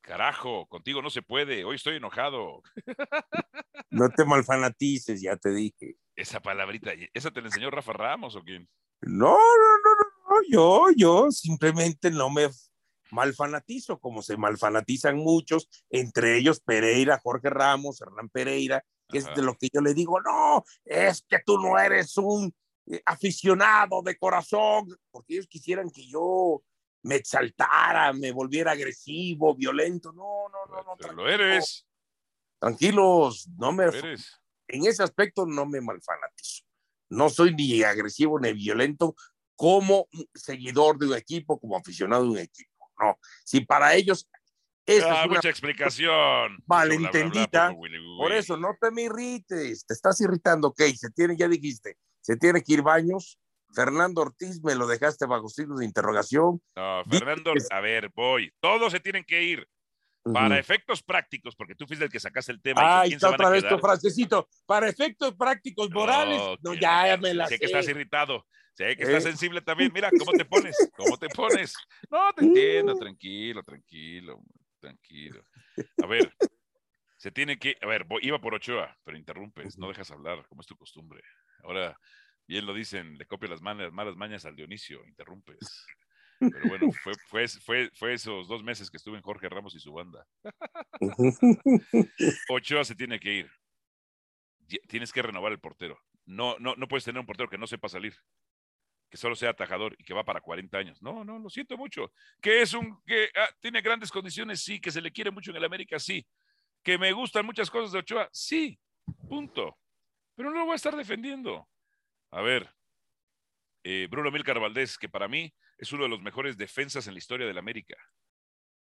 Carajo, 0.00 0.66
contigo 0.66 1.00
no 1.00 1.10
se 1.10 1.22
puede, 1.22 1.64
hoy 1.64 1.76
estoy 1.76 1.96
enojado. 1.96 2.62
No 3.90 4.08
te 4.08 4.24
malfanatices, 4.24 5.22
ya 5.22 5.36
te 5.36 5.50
dije. 5.50 5.96
Esa 6.16 6.40
palabrita, 6.40 6.90
¿esa 7.12 7.30
te 7.30 7.40
la 7.40 7.46
enseñó 7.46 7.70
Rafa 7.70 7.92
Ramos 7.92 8.34
o 8.34 8.42
quién? 8.42 8.68
No, 9.02 9.36
no, 9.36 9.36
no, 9.84 10.30
no, 10.30 10.36
yo, 10.50 10.86
yo 10.96 11.30
simplemente 11.30 12.10
no 12.10 12.28
me 12.28 12.48
malfanatizo, 13.12 14.00
como 14.00 14.22
se 14.22 14.36
malfanatizan 14.36 15.16
muchos, 15.16 15.68
entre 15.90 16.38
ellos 16.38 16.60
Pereira, 16.60 17.20
Jorge 17.22 17.50
Ramos, 17.50 18.00
Hernán 18.00 18.28
Pereira, 18.28 18.84
que 19.08 19.18
es 19.18 19.34
de 19.34 19.42
lo 19.42 19.54
que 19.54 19.68
yo 19.72 19.80
le 19.80 19.94
digo, 19.94 20.20
no, 20.20 20.64
es 20.84 21.24
que 21.28 21.38
tú 21.44 21.58
no 21.58 21.78
eres 21.78 22.16
un 22.16 22.52
eh, 22.86 23.00
aficionado 23.06 24.02
de 24.02 24.16
corazón, 24.16 24.88
porque 25.10 25.34
ellos 25.34 25.46
quisieran 25.46 25.90
que 25.90 26.06
yo 26.06 26.62
me 27.04 27.16
exaltara, 27.16 28.12
me 28.12 28.32
volviera 28.32 28.72
agresivo, 28.72 29.54
violento. 29.54 30.12
No, 30.12 30.48
no, 30.48 30.66
no, 30.66 30.82
no. 30.82 30.96
Pero 30.98 31.12
lo 31.12 31.28
eres. 31.28 31.86
Tranquilos, 32.58 33.48
no 33.58 33.72
me. 33.72 33.84
Eres. 33.84 34.40
En 34.66 34.86
ese 34.86 35.02
aspecto 35.02 35.46
no 35.46 35.66
me 35.66 35.80
malfanatizo. 35.80 36.64
No 37.10 37.28
soy 37.28 37.54
ni 37.54 37.82
agresivo 37.82 38.40
ni 38.40 38.52
violento 38.54 39.14
como 39.54 40.08
seguidor 40.34 40.98
de 40.98 41.08
un 41.08 41.14
equipo, 41.14 41.60
como 41.60 41.76
aficionado 41.76 42.24
de 42.24 42.30
un 42.30 42.38
equipo. 42.38 42.90
No. 42.98 43.18
Si 43.44 43.60
para 43.60 43.94
ellos. 43.94 44.28
Esa 44.86 45.22
ah, 45.22 45.26
mucha 45.26 45.48
explicación. 45.48 46.58
Malentendida. 46.66 47.74
Por 48.18 48.32
eso, 48.32 48.56
no 48.56 48.76
te 48.80 48.90
me 48.90 49.02
irrites. 49.02 49.86
Te 49.86 49.94
estás 49.94 50.20
irritando, 50.20 50.68
ok. 50.68 50.80
Se 50.94 51.10
tiene, 51.10 51.36
ya 51.36 51.48
dijiste, 51.48 51.96
se 52.20 52.36
tiene 52.36 52.62
que 52.62 52.74
ir 52.74 52.82
baños 52.82 53.38
Fernando 53.74 54.22
Ortiz 54.22 54.62
me 54.62 54.74
lo 54.74 54.86
dejaste 54.86 55.26
bajo 55.26 55.48
signos 55.48 55.80
de 55.80 55.84
interrogación. 55.84 56.60
No, 56.76 57.02
Fernando, 57.04 57.52
a 57.70 57.80
ver, 57.80 58.10
voy. 58.14 58.52
Todos 58.60 58.92
se 58.92 59.00
tienen 59.00 59.24
que 59.24 59.42
ir. 59.42 59.68
Para 60.32 60.58
efectos 60.58 61.02
prácticos, 61.02 61.54
porque 61.54 61.74
tú 61.74 61.86
fuiste 61.86 62.06
el 62.06 62.10
que 62.10 62.18
sacaste 62.18 62.50
el 62.50 62.62
tema. 62.62 62.80
Ah, 62.82 63.04
está 63.04 63.28
otra 63.28 63.50
vez 63.50 63.68
tu 63.68 63.78
frasecito. 63.78 64.48
Para 64.64 64.88
efectos 64.88 65.34
prácticos 65.34 65.90
morales. 65.90 66.40
No, 66.62 66.72
ya, 66.72 67.18
me 67.18 67.34
la 67.34 67.46
sé. 67.46 67.58
que 67.58 67.66
estás 67.66 67.86
irritado. 67.88 68.46
Sé 68.72 68.96
que 68.96 69.02
estás 69.02 69.24
¿Eh? 69.26 69.28
sensible 69.28 69.60
también. 69.60 69.92
Mira, 69.92 70.10
¿cómo 70.18 70.32
te 70.32 70.46
pones? 70.46 70.76
¿Cómo 70.96 71.18
te 71.18 71.28
pones? 71.28 71.74
No, 72.10 72.32
te 72.32 72.44
entiendo. 72.44 72.96
Tranquilo, 72.96 73.62
tranquilo, 73.62 74.42
tranquilo. 74.80 75.44
A 76.02 76.06
ver, 76.06 76.32
se 77.18 77.30
tiene 77.30 77.58
que. 77.58 77.76
A 77.82 77.86
ver, 77.86 78.06
iba 78.22 78.40
por 78.40 78.54
Ochoa, 78.54 78.96
pero 79.04 79.18
interrumpes, 79.18 79.76
no 79.76 79.88
dejas 79.88 80.10
hablar, 80.10 80.46
como 80.48 80.62
es 80.62 80.66
tu 80.66 80.76
costumbre. 80.76 81.20
Ahora 81.62 81.94
Bien 82.46 82.66
lo 82.66 82.74
dicen, 82.74 83.16
le 83.16 83.26
copia 83.26 83.48
las 83.48 83.62
malas, 83.62 83.92
malas 83.92 84.16
mañas 84.16 84.44
al 84.44 84.56
Dionisio, 84.56 85.04
interrumpes. 85.06 85.58
Pero 86.40 86.68
bueno, 86.68 86.92
fue, 87.02 87.14
fue, 87.28 87.48
fue, 87.48 87.90
fue, 87.94 88.14
esos 88.14 88.48
dos 88.48 88.62
meses 88.62 88.90
que 88.90 88.98
estuve 88.98 89.16
en 89.16 89.22
Jorge 89.22 89.48
Ramos 89.48 89.74
y 89.74 89.80
su 89.80 89.92
banda. 89.92 90.26
Ochoa 92.50 92.84
se 92.84 92.94
tiene 92.94 93.18
que 93.18 93.32
ir. 93.32 93.50
Tienes 94.88 95.12
que 95.12 95.22
renovar 95.22 95.52
el 95.52 95.60
portero. 95.60 95.98
No, 96.26 96.58
no, 96.58 96.74
no 96.76 96.88
puedes 96.88 97.04
tener 97.04 97.20
un 97.20 97.26
portero 97.26 97.48
que 97.48 97.58
no 97.58 97.66
sepa 97.66 97.88
salir, 97.88 98.14
que 99.10 99.16
solo 99.16 99.36
sea 99.36 99.50
atajador 99.50 99.94
y 99.98 100.04
que 100.04 100.14
va 100.14 100.24
para 100.24 100.40
40 100.40 100.76
años. 100.76 101.02
No, 101.02 101.24
no, 101.24 101.38
lo 101.38 101.48
siento 101.48 101.76
mucho. 101.76 102.12
Que 102.40 102.62
es 102.62 102.74
un 102.74 103.00
que 103.06 103.28
ah, 103.36 103.48
tiene 103.60 103.80
grandes 103.80 104.10
condiciones, 104.10 104.62
sí, 104.62 104.80
que 104.80 104.90
se 104.90 105.00
le 105.00 105.12
quiere 105.12 105.30
mucho 105.30 105.50
en 105.50 105.58
el 105.58 105.64
América, 105.64 105.98
sí. 105.98 106.26
Que 106.82 106.98
me 106.98 107.12
gustan 107.12 107.46
muchas 107.46 107.70
cosas 107.70 107.92
de 107.92 108.00
Ochoa, 108.00 108.28
sí. 108.32 108.78
Punto. 109.28 109.78
Pero 110.34 110.50
no 110.50 110.58
lo 110.58 110.64
voy 110.64 110.72
a 110.72 110.76
estar 110.76 110.96
defendiendo. 110.96 111.68
A 112.34 112.42
ver, 112.42 112.68
eh, 113.84 114.08
Bruno 114.10 114.32
Milcar 114.32 114.58
Valdés, 114.58 114.98
que 114.98 115.08
para 115.08 115.28
mí 115.28 115.54
es 115.78 115.92
uno 115.92 116.02
de 116.02 116.08
los 116.08 116.20
mejores 116.20 116.56
defensas 116.56 117.06
en 117.06 117.14
la 117.14 117.18
historia 117.18 117.46
del 117.46 117.58
América. 117.58 117.94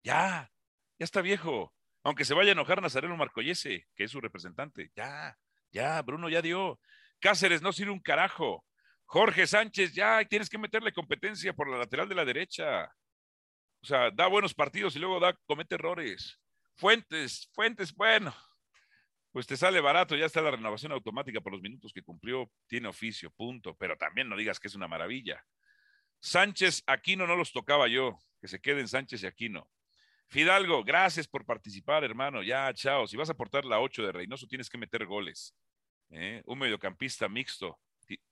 Ya, 0.04 0.52
ya 0.98 1.04
está 1.04 1.22
viejo. 1.22 1.72
Aunque 2.04 2.26
se 2.26 2.34
vaya 2.34 2.50
a 2.50 2.54
enojar 2.54 2.82
Nazareno 2.82 3.16
Marcoyese, 3.16 3.86
que 3.96 4.06
es 4.06 4.12
su 4.12 4.20
representante. 4.22 4.92
Ya, 4.96 5.38
ya, 5.72 6.02
Bruno 6.02 6.30
ya 6.30 6.42
dio. 6.42 6.80
Cáceres 7.20 7.62
no 7.62 7.72
sirve 7.74 7.92
un 7.92 8.00
carajo. 8.00 8.66
Jorge 9.06 9.46
Sánchez, 9.46 9.94
ya, 9.94 10.26
tienes 10.26 10.50
que 10.50 10.58
meterle 10.58 10.92
competencia 10.92 11.54
por 11.54 11.70
la 11.70 11.78
lateral 11.78 12.10
de 12.10 12.16
la 12.16 12.26
derecha. 12.26 12.86
O 13.84 13.86
sea, 13.86 14.10
da 14.10 14.26
buenos 14.26 14.56
partidos 14.56 14.96
y 14.96 15.00
luego 15.00 15.20
da, 15.20 15.38
comete 15.46 15.76
errores. 15.76 16.40
Fuentes, 16.76 17.52
Fuentes, 17.54 17.94
bueno, 17.94 18.36
pues 19.32 19.46
te 19.46 19.58
sale 19.58 19.80
barato, 19.82 20.16
ya 20.16 20.26
está 20.26 20.42
la 20.42 20.52
renovación 20.52 20.92
automática 20.92 21.42
por 21.42 21.52
los 21.52 21.62
minutos 21.62 21.94
que 21.94 22.02
cumplió, 22.02 22.50
tiene 22.68 22.88
oficio, 22.88 23.30
punto, 23.32 23.76
pero 23.76 23.98
también 23.98 24.30
no 24.30 24.38
digas 24.38 24.60
que 24.60 24.68
es 24.68 24.76
una 24.76 24.88
maravilla. 24.88 25.44
Sánchez, 26.20 26.84
Aquino 26.88 27.28
no 27.28 27.36
los 27.36 27.52
tocaba 27.52 27.88
yo, 27.88 28.18
que 28.42 28.48
se 28.48 28.60
queden 28.60 28.88
Sánchez 28.88 29.24
y 29.24 29.28
Aquino. 29.28 29.70
Fidalgo, 30.28 30.84
gracias 30.84 31.28
por 31.28 31.46
participar, 31.46 32.04
hermano. 32.04 32.44
Ya, 32.44 32.74
chao. 32.74 33.08
Si 33.08 33.16
vas 33.16 33.30
a 33.30 33.34
aportar 33.34 33.64
la 33.64 33.80
8 33.80 34.04
de 34.04 34.12
Reynoso, 34.12 34.48
tienes 34.48 34.70
que 34.70 34.78
meter 34.78 35.06
goles. 35.06 35.56
¿eh? 36.10 36.42
Un 36.46 36.60
mediocampista 36.60 37.30
mixto 37.30 37.80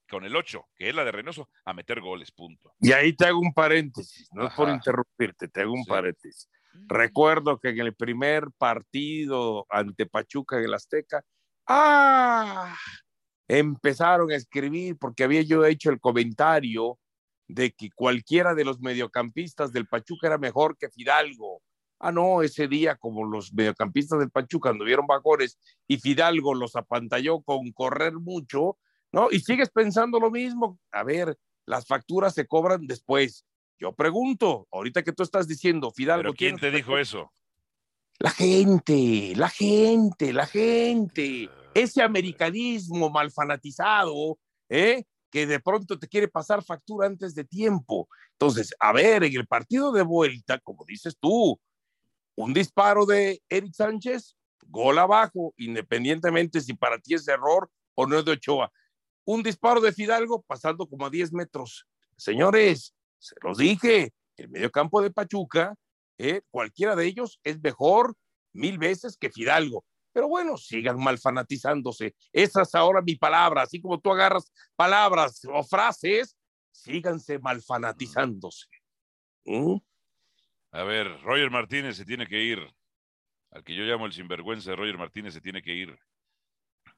con 0.10 0.25
el 0.25 0.36
8, 0.36 0.69
que 0.75 0.89
es 0.89 0.95
la 0.95 1.03
de 1.03 1.12
Reynoso, 1.12 1.49
a 1.63 1.73
meter 1.73 2.01
goles, 2.01 2.31
punto. 2.31 2.73
Y 2.79 2.91
ahí 2.91 3.13
te 3.13 3.25
hago 3.25 3.39
un 3.39 3.53
paréntesis, 3.53 4.29
no 4.34 4.47
es 4.47 4.53
por 4.53 4.69
interrumpirte, 4.69 5.47
te 5.47 5.62
hago 5.62 5.73
un 5.73 5.86
paréntesis. 5.86 6.49
Recuerdo 6.88 7.59
que 7.59 7.69
en 7.69 7.79
el 7.79 7.95
primer 7.95 8.51
partido 8.57 9.65
ante 9.69 10.05
Pachuca 10.05 10.57
en 10.57 10.65
el 10.65 10.73
Azteca, 10.73 11.23
¡ah! 11.67 12.75
empezaron 13.47 14.31
a 14.31 14.35
escribir 14.35 14.97
porque 14.97 15.23
había 15.23 15.41
yo 15.41 15.65
hecho 15.65 15.89
el 15.89 15.99
comentario 15.99 16.97
de 17.47 17.71
que 17.71 17.89
cualquiera 17.91 18.55
de 18.55 18.65
los 18.65 18.79
mediocampistas 18.79 19.71
del 19.71 19.88
Pachuca 19.88 20.27
era 20.27 20.38
mejor 20.38 20.77
que 20.77 20.89
Fidalgo. 20.89 21.61
Ah, 21.99 22.11
no, 22.11 22.41
ese 22.41 22.67
día 22.67 22.95
como 22.95 23.25
los 23.25 23.53
mediocampistas 23.53 24.19
del 24.19 24.31
Pachuca 24.31 24.69
anduvieron 24.69 25.07
vagones 25.07 25.57
y 25.88 25.97
Fidalgo 25.97 26.53
los 26.53 26.75
apantalló 26.75 27.41
con 27.41 27.71
correr 27.71 28.13
mucho, 28.13 28.77
¿no? 29.11 29.29
Y 29.31 29.39
sigues 29.39 29.69
pensando 29.69 30.19
lo 30.19 30.31
mismo. 30.31 30.79
A 30.91 31.03
ver, 31.03 31.38
las 31.65 31.88
facturas 31.88 32.33
se 32.33 32.47
cobran 32.47 32.85
después. 32.88 33.45
Yo 33.79 33.93
pregunto, 33.93 34.67
ahorita 34.71 35.03
que 35.03 35.11
tú 35.11 35.23
estás 35.23 35.47
diciendo, 35.47 35.91
Fidalgo. 35.91 36.23
¿Pero 36.23 36.33
quién 36.33 36.57
te 36.57 36.71
dijo 36.71 36.97
eso? 36.97 37.31
La 38.19 38.31
gente, 38.31 39.33
la 39.35 39.49
gente, 39.49 40.31
la 40.31 40.45
gente. 40.47 41.49
Ah, 41.49 41.71
Ese 41.73 42.01
americanismo 42.01 43.09
mal 43.09 43.31
fanatizado, 43.31 44.38
¿eh? 44.69 45.03
que 45.29 45.45
de 45.45 45.59
pronto 45.59 45.99
te 45.99 46.07
quiere 46.07 46.29
pasar 46.29 46.63
factura 46.63 47.07
antes 47.07 47.35
de 47.35 47.43
tiempo. 47.43 48.07
Entonces, 48.31 48.73
a 48.79 48.93
ver, 48.93 49.25
en 49.25 49.35
el 49.35 49.45
partido 49.45 49.91
de 49.91 50.01
vuelta, 50.01 50.59
como 50.59 50.85
dices 50.85 51.17
tú, 51.19 51.59
un 52.35 52.53
disparo 52.53 53.05
de 53.05 53.41
Eric 53.49 53.73
Sánchez, 53.73 54.38
gol 54.67 54.97
abajo, 54.97 55.53
independientemente 55.57 56.61
si 56.61 56.73
para 56.73 56.99
ti 56.99 57.15
es 57.15 57.27
error 57.27 57.69
o 57.95 58.07
no 58.07 58.19
es 58.19 58.23
de 58.23 58.31
Ochoa. 58.31 58.71
Un 59.25 59.43
disparo 59.43 59.81
de 59.81 59.91
Fidalgo 59.91 60.41
pasando 60.41 60.88
como 60.88 61.05
a 61.05 61.09
10 61.09 61.33
metros. 61.33 61.85
Señores, 62.15 62.93
se 63.25 63.35
los 63.41 63.57
dije, 63.57 64.13
el 64.38 64.49
mediocampo 64.49 65.01
de 65.01 65.11
Pachuca, 65.11 65.75
eh, 66.17 66.41
cualquiera 66.49 66.95
de 66.95 67.05
ellos 67.05 67.39
es 67.43 67.59
mejor 67.61 68.15
mil 68.53 68.77
veces 68.77 69.17
que 69.17 69.29
Fidalgo. 69.29 69.85
Pero 70.13 70.29
bueno, 70.29 70.55
sigan 70.55 70.97
mal 70.97 71.17
fanatizándose. 71.17 72.15
Esa 72.31 72.61
es 72.61 72.73
ahora 72.73 73.01
mi 73.01 73.15
palabra. 73.15 73.63
Así 73.63 73.81
como 73.81 73.99
tú 73.99 74.13
agarras 74.13 74.51
palabras 74.75 75.41
o 75.51 75.61
frases, 75.61 76.38
síganse 76.71 77.38
mal 77.39 77.61
fanatizándose. 77.61 78.67
A 80.71 80.83
ver, 80.83 81.21
Roger 81.21 81.51
Martínez 81.51 81.97
se 81.97 82.05
tiene 82.05 82.27
que 82.27 82.41
ir. 82.41 82.59
Al 83.51 83.63
que 83.63 83.75
yo 83.75 83.83
llamo 83.83 84.05
el 84.05 84.13
sinvergüenza 84.13 84.71
de 84.71 84.77
Roger 84.77 84.97
Martínez 84.97 85.33
se 85.33 85.41
tiene 85.41 85.61
que 85.61 85.73
ir. 85.73 85.97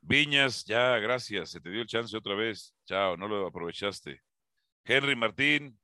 Viñas, 0.02 0.64
ya, 0.66 0.98
gracias. 1.00 1.50
Se 1.50 1.60
te 1.60 1.70
dio 1.70 1.82
el 1.82 1.88
chance 1.88 2.16
otra 2.16 2.36
vez. 2.36 2.76
Chao, 2.86 3.18
no 3.18 3.28
lo 3.28 3.48
aprovechaste. 3.48 4.22
Henry 4.84 5.16
Martín, 5.16 5.80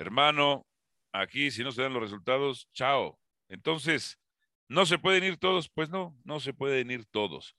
hermano, 0.00 0.66
aquí 1.12 1.50
si 1.50 1.62
no 1.62 1.72
se 1.72 1.82
dan 1.82 1.92
los 1.92 2.02
resultados, 2.02 2.68
chao. 2.72 3.18
Entonces, 3.48 4.18
¿no 4.68 4.86
se 4.86 4.98
pueden 4.98 5.24
ir 5.24 5.36
todos? 5.36 5.68
Pues 5.68 5.90
no, 5.90 6.16
no 6.24 6.40
se 6.40 6.54
pueden 6.54 6.90
ir 6.90 7.04
todos. 7.06 7.56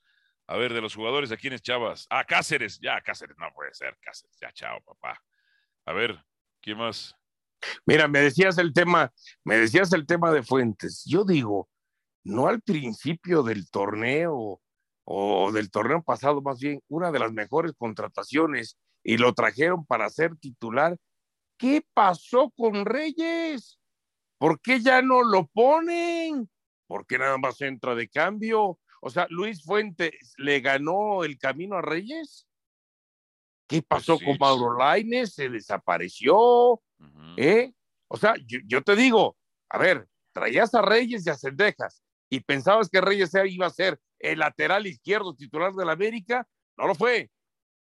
A 0.48 0.56
ver, 0.56 0.72
de 0.72 0.80
los 0.80 0.94
jugadores, 0.94 1.30
¿a 1.30 1.36
quiénes 1.36 1.62
chavas? 1.62 2.06
Ah, 2.10 2.24
Cáceres, 2.24 2.80
ya, 2.80 3.00
Cáceres, 3.00 3.36
no 3.38 3.46
puede 3.54 3.72
ser, 3.74 3.96
Cáceres, 4.00 4.36
ya, 4.40 4.52
chao, 4.52 4.80
papá. 4.82 5.22
A 5.86 5.92
ver, 5.92 6.20
¿quién 6.60 6.78
más? 6.78 7.14
Mira, 7.86 8.08
me 8.08 8.20
decías 8.20 8.58
el 8.58 8.72
tema, 8.72 9.12
me 9.44 9.56
decías 9.56 9.92
el 9.92 10.04
tema 10.04 10.32
de 10.32 10.42
Fuentes. 10.42 11.04
Yo 11.06 11.24
digo, 11.24 11.68
no 12.24 12.48
al 12.48 12.60
principio 12.60 13.44
del 13.44 13.70
torneo 13.70 14.60
o 15.04 15.52
del 15.52 15.70
torneo 15.70 16.02
pasado, 16.02 16.42
más 16.42 16.58
bien, 16.58 16.80
una 16.88 17.12
de 17.12 17.20
las 17.20 17.32
mejores 17.32 17.72
contrataciones 17.78 18.76
y 19.04 19.16
lo 19.16 19.32
trajeron 19.32 19.86
para 19.86 20.10
ser 20.10 20.36
titular. 20.36 20.96
¿Qué 21.62 21.86
pasó 21.94 22.50
con 22.56 22.84
Reyes? 22.84 23.78
¿Por 24.36 24.60
qué 24.60 24.80
ya 24.80 25.00
no 25.00 25.22
lo 25.22 25.46
ponen? 25.46 26.50
¿Por 26.88 27.06
qué 27.06 27.18
nada 27.18 27.38
más 27.38 27.60
entra 27.60 27.94
de 27.94 28.08
cambio? 28.08 28.80
O 29.00 29.10
sea, 29.10 29.28
Luis 29.30 29.62
Fuentes 29.62 30.34
le 30.38 30.58
ganó 30.58 31.22
el 31.22 31.38
camino 31.38 31.76
a 31.76 31.80
Reyes. 31.80 32.48
¿Qué 33.68 33.80
pasó 33.80 34.18
con 34.18 34.38
Mauro 34.40 34.76
Laines? 34.76 35.34
Se 35.34 35.48
desapareció. 35.48 36.82
¿Eh? 37.36 37.72
O 38.08 38.16
sea, 38.16 38.34
yo, 38.44 38.82
te 38.82 38.96
digo, 38.96 39.36
a 39.70 39.78
ver, 39.78 40.08
traías 40.32 40.74
a 40.74 40.82
Reyes 40.82 41.24
y 41.24 41.30
a 41.30 41.36
Cendejas 41.36 42.02
y 42.28 42.40
pensabas 42.40 42.88
que 42.88 43.00
Reyes 43.00 43.30
iba 43.46 43.66
a 43.66 43.70
ser 43.70 44.00
el 44.18 44.40
lateral 44.40 44.88
izquierdo 44.88 45.36
titular 45.36 45.72
de 45.74 45.84
la 45.84 45.92
América, 45.92 46.44
no 46.76 46.88
lo 46.88 46.96
fue. 46.96 47.30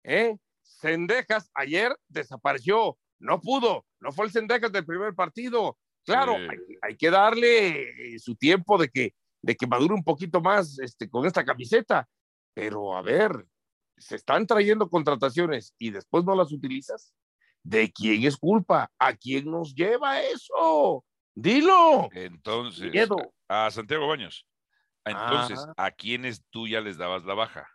¿Eh? 0.04 0.36
Cendejas 0.62 1.50
ayer 1.54 1.98
desapareció, 2.06 2.96
no 3.18 3.40
pudo, 3.40 3.86
no 4.00 4.12
fue 4.12 4.26
el 4.26 4.32
Cendejas 4.32 4.72
del 4.72 4.84
primer 4.84 5.14
partido. 5.14 5.78
Claro, 6.04 6.36
hay, 6.82 6.96
que 6.96 7.10
darle 7.10 8.18
su 8.18 8.34
tiempo 8.36 8.76
de 8.76 8.88
que, 8.88 9.14
de 9.40 9.56
que 9.56 9.66
madure 9.66 9.94
un 9.94 10.04
poquito 10.04 10.40
más 10.40 10.78
este, 10.78 11.08
con 11.08 11.24
esta 11.24 11.44
camiseta, 11.44 12.06
pero 12.52 12.94
a 12.94 13.02
ver, 13.02 13.46
se 13.96 14.16
están 14.16 14.46
trayendo 14.46 14.90
contrataciones 14.90 15.74
y 15.78 15.90
después 15.90 16.24
no 16.24 16.34
las 16.34 16.52
utilizas. 16.52 17.14
¿De 17.62 17.90
quién 17.90 18.24
es 18.24 18.36
culpa? 18.36 18.90
¿A 18.98 19.14
quién 19.14 19.50
nos 19.50 19.74
lleva 19.74 20.20
eso? 20.20 21.02
Dilo. 21.34 22.10
Entonces, 22.12 22.92
a 23.48 23.70
Santiago 23.70 24.06
Baños. 24.06 24.46
Entonces, 25.06 25.66
¿a 25.76 25.90
quiénes 25.90 26.44
tú 26.50 26.68
ya 26.68 26.80
les 26.80 26.98
dabas 26.98 27.24
la 27.24 27.34
baja? 27.34 27.68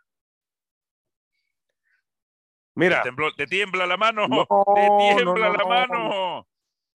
Mira. 2.74 3.02
Te, 3.36 3.46
tiembla 3.46 3.86
la 3.86 3.96
mano. 3.96 4.26
te 4.74 4.88
tiembla 4.98 5.50
la 5.50 5.64
mano. 5.64 6.46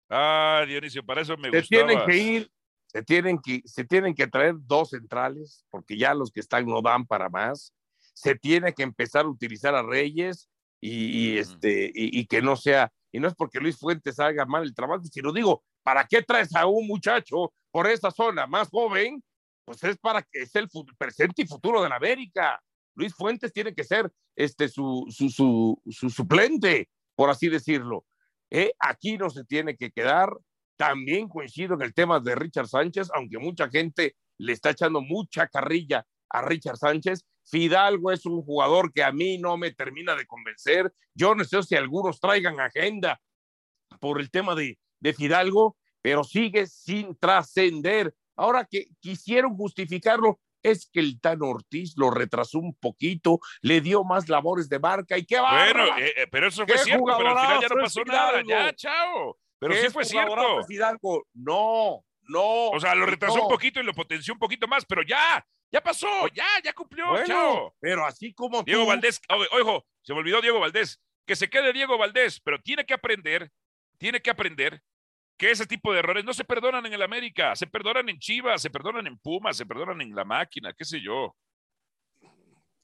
Ah, 0.09 0.65
Dionisio, 0.67 1.05
para 1.05 1.23
eso 1.23 1.37
me 1.37 1.49
gusta. 1.51 1.67
Tienen 1.69 1.99
que 2.07 2.17
ir, 2.17 2.51
se 2.87 3.03
tienen 3.03 3.39
que, 3.39 3.63
se 3.65 3.85
tienen 3.85 4.15
que 4.15 4.27
traer 4.27 4.55
dos 4.59 4.91
centrales, 4.91 5.65
porque 5.71 5.97
ya 5.97 6.15
los 6.15 6.31
que 6.31 6.41
están 6.41 6.67
no 6.67 6.83
dan 6.83 7.07
para 7.07 7.29
más. 7.29 7.73
Se 8.15 8.35
tiene 8.35 8.75
que 8.75 8.83
empezar 8.83 9.25
a 9.25 9.29
utilizar 9.29 9.75
a 9.75 9.83
Reyes 9.83 10.51
y, 10.81 11.39
este, 11.39 11.91
y, 11.95 12.27
que 12.27 12.43
no 12.43 12.57
sea, 12.57 12.93
y 13.11 13.21
no 13.21 13.29
es 13.29 13.35
porque 13.35 13.61
Luis 13.61 13.79
Fuentes 13.79 14.19
haga 14.19 14.45
mal 14.45 14.65
el 14.65 14.75
trabajo, 14.75 15.05
sino 15.05 15.33
digo, 15.33 15.63
¿para 15.83 16.05
qué 16.05 16.23
traes 16.23 16.55
a 16.55 16.67
un 16.67 16.87
muchacho 16.87 17.53
por 17.71 17.87
esa 17.87 18.11
zona 18.11 18.47
más 18.47 18.69
joven? 18.69 19.23
Pues 19.65 19.83
es 19.85 19.97
para 19.97 20.23
que 20.23 20.41
es 20.41 20.55
el 20.57 20.69
presente 20.99 21.43
y 21.43 21.47
futuro 21.47 21.83
de 21.83 21.89
la 21.89 21.97
América. 21.97 22.61
Luis 22.95 23.15
Fuentes 23.15 23.53
tiene 23.53 23.75
que 23.75 23.85
ser 23.85 24.13
este, 24.37 24.69
su, 24.69 25.07
su, 25.11 25.31
su, 25.31 26.11
suplente, 26.11 26.89
por 27.15 27.31
así 27.31 27.49
decirlo. 27.49 28.05
Eh, 28.51 28.73
aquí 28.79 29.17
no 29.17 29.31
se 29.31 29.45
tiene 29.45 29.77
que 29.77 29.91
quedar. 29.91 30.31
También 30.77 31.29
coincido 31.29 31.75
en 31.75 31.83
el 31.83 31.95
tema 31.95 32.19
de 32.19 32.35
Richard 32.35 32.69
Sánchez, 32.69 33.11
aunque 33.15 33.39
mucha 33.39 33.69
gente 33.69 34.17
le 34.39 34.53
está 34.53 34.71
echando 34.71 35.01
mucha 35.01 35.47
carrilla 35.47 36.07
a 36.29 36.43
Richard 36.43 36.79
Sánchez. 36.79 37.25
Fidalgo 37.45 38.11
es 38.11 38.27
un 38.27 38.43
jugador 38.43 38.93
que 38.93 39.03
a 39.03 39.13
mí 39.13 39.39
no 39.39 39.57
me 39.57 39.73
termina 39.73 40.15
de 40.17 40.27
convencer. 40.27 40.93
Yo 41.15 41.35
no 41.35 41.45
sé 41.45 41.63
si 41.63 41.77
algunos 41.77 42.21
traigan 42.21 42.59
agenda 42.61 43.21
por 44.01 44.21
el 44.21 44.31
tema 44.31 44.55
de, 44.55 44.79
de 45.01 45.13
Fidalgo, 45.13 45.77
pero 46.01 46.25
sigue 46.25 46.67
sin 46.67 47.17
trascender. 47.17 48.15
Ahora 48.37 48.67
que 48.69 48.89
quisieron 49.01 49.57
justificarlo, 49.57 50.41
es 50.63 50.89
que 50.93 51.01
el 51.01 51.21
Tan 51.21 51.43
Ortiz 51.43 51.95
lo 51.97 52.11
retrasó 52.11 52.59
un 52.59 52.75
poquito, 52.75 53.41
le 53.61 53.81
dio 53.81 54.05
más 54.05 54.29
labores 54.29 54.69
de 54.69 54.79
marca 54.79 55.19
y 55.19 55.25
qué 55.25 55.41
va. 55.41 55.65
Bueno, 55.65 55.99
eh, 55.99 56.13
eh, 56.17 56.27
pero 56.31 56.49
eso 56.49 56.67
fue 56.67 56.79
cierto, 56.79 57.05
pero 57.05 57.31
al 57.31 57.39
final 57.39 57.61
ya 57.61 57.69
no 57.69 57.83
pasó 57.83 58.05
nada, 58.05 58.43
ya, 58.47 58.75
chao. 58.75 59.39
Pero 59.59 59.75
sí 59.75 59.91
fue 59.91 60.05
cierto. 60.05 60.65
Fidalgo? 60.65 61.27
No, 61.35 62.05
no. 62.23 62.69
O 62.71 62.81
sea, 62.81 62.95
lo 62.95 63.07
retrasó 63.07 63.43
un 63.43 63.49
poquito 63.49 63.81
y 63.81 63.85
lo 63.85 63.93
potenció 63.93 64.35
un 64.35 64.41
poquito 64.41 64.67
más, 64.67 64.85
pero 64.85 65.03
ya, 65.03 65.45
ya 65.71 65.81
pasó, 65.81 66.29
ya, 66.29 66.47
ya 66.65 66.73
cumplió, 66.73 67.25
chao. 67.25 67.75
Pero 67.81 68.05
así 68.05 68.33
como 68.35 68.63
Diego 68.63 68.87
Valdés, 68.87 69.21
ojo, 69.61 69.87
se 70.03 70.13
me 70.13 70.21
olvidó 70.21 70.41
Diego 70.41 70.61
Valdés, 70.61 71.01
que 71.27 71.37
se 71.37 71.49
quede 71.49 71.73
Diego 71.73 71.99
Valdés, 71.99 72.41
pero 72.41 72.61
tiene 72.61 72.85
que 72.85 72.95
aprender, 72.95 73.51
tiene 73.99 74.21
que 74.21 74.31
aprender 74.31 74.83
que 75.43 75.51
ese 75.51 75.67
tipo 75.67 75.93
de 75.93 75.99
errores 75.99 76.25
no 76.25 76.33
se 76.33 76.45
perdonan 76.45 76.87
en 76.87 76.93
el 76.93 77.03
América, 77.03 77.57
se 77.57 77.67
perdonan 77.67 78.09
en 78.09 78.17
Chivas, 78.21 78.63
se 78.63 78.71
perdonan 78.71 79.09
en 79.09 79.19
Pumas, 79.19 79.57
se 79.57 79.67
perdonan 79.67 80.01
en 80.01 80.15
la 80.15 80.25
máquina, 80.25 80.73
qué 80.73 80.85
sé 80.85 81.01
yo. 81.01 81.35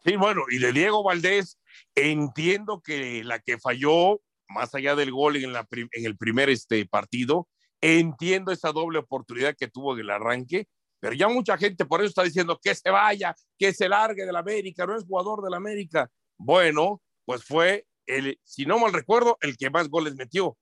Sí, 0.05 0.16
bueno, 0.16 0.42
y 0.51 0.59
de 0.59 0.73
Diego 0.73 1.05
Valdés, 1.05 1.57
entiendo 1.94 2.81
que 2.81 3.23
la 3.23 3.38
que 3.38 3.59
falló, 3.59 4.21
más 4.49 4.75
allá 4.75 4.97
del 4.97 5.12
gol 5.12 5.37
en, 5.37 5.53
la, 5.53 5.68
en 5.71 6.05
el 6.05 6.16
primer 6.16 6.51
este, 6.51 6.85
partido, 6.85 7.49
entiendo 7.81 8.51
esa 8.51 8.73
doble 8.73 8.99
oportunidad 8.99 9.55
que 9.57 9.68
tuvo 9.68 9.94
en 9.94 10.01
el 10.01 10.11
arranque, 10.11 10.66
pero 10.99 11.14
ya 11.14 11.29
mucha 11.29 11.57
gente 11.57 11.85
por 11.85 12.01
eso 12.01 12.09
está 12.09 12.25
diciendo 12.25 12.59
que 12.61 12.75
se 12.75 12.90
vaya, 12.90 13.37
que 13.57 13.73
se 13.73 13.88
largue 13.88 14.27
del 14.27 14.35
América, 14.35 14.85
no 14.85 14.97
es 14.97 15.05
jugador 15.05 15.44
del 15.44 15.55
América. 15.55 16.11
Bueno, 16.37 17.01
pues 17.25 17.44
fue, 17.44 17.87
el, 18.07 18.37
si 18.42 18.66
no 18.66 18.81
mal 18.81 18.92
recuerdo, 18.92 19.38
el 19.42 19.57
que 19.57 19.71
más 19.71 19.88
goles 19.88 20.16
metió 20.16 20.57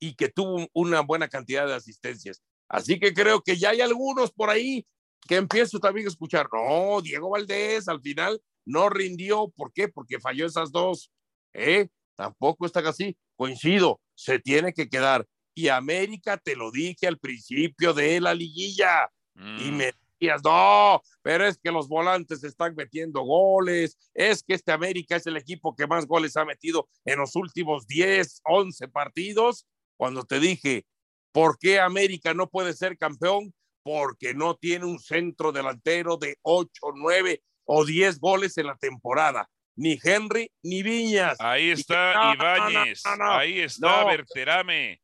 y 0.00 0.14
que 0.14 0.28
tuvo 0.28 0.66
una 0.72 1.00
buena 1.00 1.28
cantidad 1.28 1.66
de 1.66 1.74
asistencias. 1.74 2.42
Así 2.68 2.98
que 2.98 3.14
creo 3.14 3.42
que 3.42 3.56
ya 3.56 3.70
hay 3.70 3.80
algunos 3.80 4.30
por 4.30 4.50
ahí 4.50 4.86
que 5.26 5.36
empiezo 5.36 5.78
también 5.80 6.06
a 6.06 6.10
escuchar. 6.10 6.48
No, 6.52 7.00
Diego 7.00 7.30
Valdés 7.30 7.88
al 7.88 8.00
final 8.00 8.40
no 8.64 8.88
rindió. 8.88 9.48
¿Por 9.56 9.72
qué? 9.72 9.88
Porque 9.88 10.20
falló 10.20 10.46
esas 10.46 10.70
dos. 10.70 11.10
¿Eh? 11.52 11.88
Tampoco 12.16 12.66
está 12.66 12.80
así. 12.80 13.16
Coincido, 13.36 14.00
se 14.14 14.38
tiene 14.38 14.72
que 14.72 14.88
quedar. 14.88 15.26
Y 15.54 15.68
América, 15.68 16.36
te 16.36 16.54
lo 16.54 16.70
dije 16.70 17.06
al 17.06 17.18
principio 17.18 17.94
de 17.94 18.20
la 18.20 18.34
liguilla. 18.34 19.10
Y 19.34 19.70
mm. 19.70 19.76
me 19.76 19.92
decías, 20.20 20.40
no, 20.44 21.00
pero 21.22 21.46
es 21.46 21.58
que 21.58 21.70
los 21.70 21.88
volantes 21.88 22.44
están 22.44 22.74
metiendo 22.74 23.22
goles. 23.22 23.96
Es 24.14 24.42
que 24.42 24.54
este 24.54 24.72
América 24.72 25.16
es 25.16 25.26
el 25.26 25.36
equipo 25.36 25.74
que 25.74 25.86
más 25.86 26.06
goles 26.06 26.36
ha 26.36 26.44
metido 26.44 26.88
en 27.04 27.18
los 27.18 27.34
últimos 27.34 27.86
10, 27.86 28.42
11 28.44 28.88
partidos 28.88 29.66
cuando 29.98 30.24
te 30.24 30.40
dije, 30.40 30.86
¿por 31.32 31.58
qué 31.58 31.80
América 31.80 32.32
no 32.32 32.48
puede 32.48 32.72
ser 32.72 32.96
campeón? 32.96 33.52
Porque 33.82 34.32
no 34.32 34.54
tiene 34.54 34.86
un 34.86 34.98
centro 34.98 35.52
delantero 35.52 36.16
de 36.16 36.38
8, 36.42 36.70
9 36.94 37.42
o 37.64 37.84
10 37.84 38.20
goles 38.20 38.56
en 38.56 38.66
la 38.66 38.76
temporada. 38.76 39.50
ni 39.74 39.98
Henry, 40.02 40.50
ni 40.62 40.82
Viñas. 40.82 41.40
Ahí 41.40 41.70
está 41.70 42.34
Ibáñez, 42.34 43.02
ahí 43.06 43.60
está 43.60 44.04
Berterame. 44.04 45.00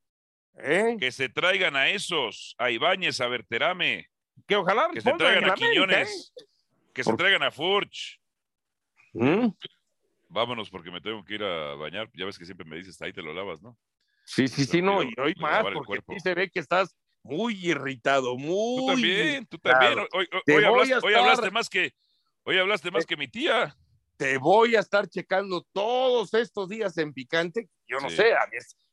¿Eh? 0.56 0.96
Que 0.98 1.12
se 1.12 1.28
traigan 1.28 1.76
a 1.76 1.90
esos, 1.90 2.54
a 2.58 2.70
Ibáñez, 2.70 3.20
a 3.20 3.28
Berterame. 3.28 4.08
Que 4.46 4.56
ojalá 4.56 4.90
que 4.92 5.00
se 5.00 5.12
traigan 5.12 5.50
a 5.50 5.54
Quiñones, 5.54 6.32
¿eh? 6.36 6.44
que 6.92 7.04
se 7.04 7.12
traigan 7.14 7.42
a 7.44 7.50
Furch. 7.50 8.20
¿Mm? 9.12 9.48
Vámonos 10.28 10.70
porque 10.70 10.90
me 10.90 11.00
tengo 11.00 11.24
que 11.24 11.34
ir 11.34 11.44
a 11.44 11.74
bañar. 11.74 12.10
Ya 12.14 12.26
ves 12.26 12.38
que 12.38 12.44
siempre 12.44 12.66
me 12.66 12.76
dices, 12.76 13.00
ahí 13.00 13.12
te 13.12 13.22
lo 13.22 13.32
lavas, 13.32 13.62
¿no? 13.62 13.76
Sí, 14.24 14.48
sí, 14.48 14.64
sí, 14.64 14.82
no, 14.82 15.02
y 15.02 15.14
hoy 15.18 15.34
más, 15.36 15.64
porque 15.72 16.00
sí 16.08 16.20
se 16.20 16.34
ve 16.34 16.50
que 16.50 16.60
estás 16.60 16.96
muy 17.22 17.54
irritado, 17.54 18.36
muy. 18.36 18.78
Tú 18.78 18.86
también, 18.86 19.46
tú 19.46 19.58
también. 19.58 20.06
Hoy, 20.12 20.28
hablaste, 21.14 21.50
más 21.50 21.68
que, 21.68 21.92
hoy 22.44 22.58
hablaste 22.58 22.90
más 22.90 23.06
que 23.06 23.16
mi 23.16 23.28
tía. 23.28 23.76
Te 24.16 24.38
voy 24.38 24.76
a 24.76 24.80
estar 24.80 25.08
checando 25.08 25.66
todos 25.72 26.34
estos 26.34 26.68
días 26.68 26.96
en 26.98 27.12
picante. 27.12 27.68
Yo 27.88 27.98
no 27.98 28.08
sé, 28.10 28.32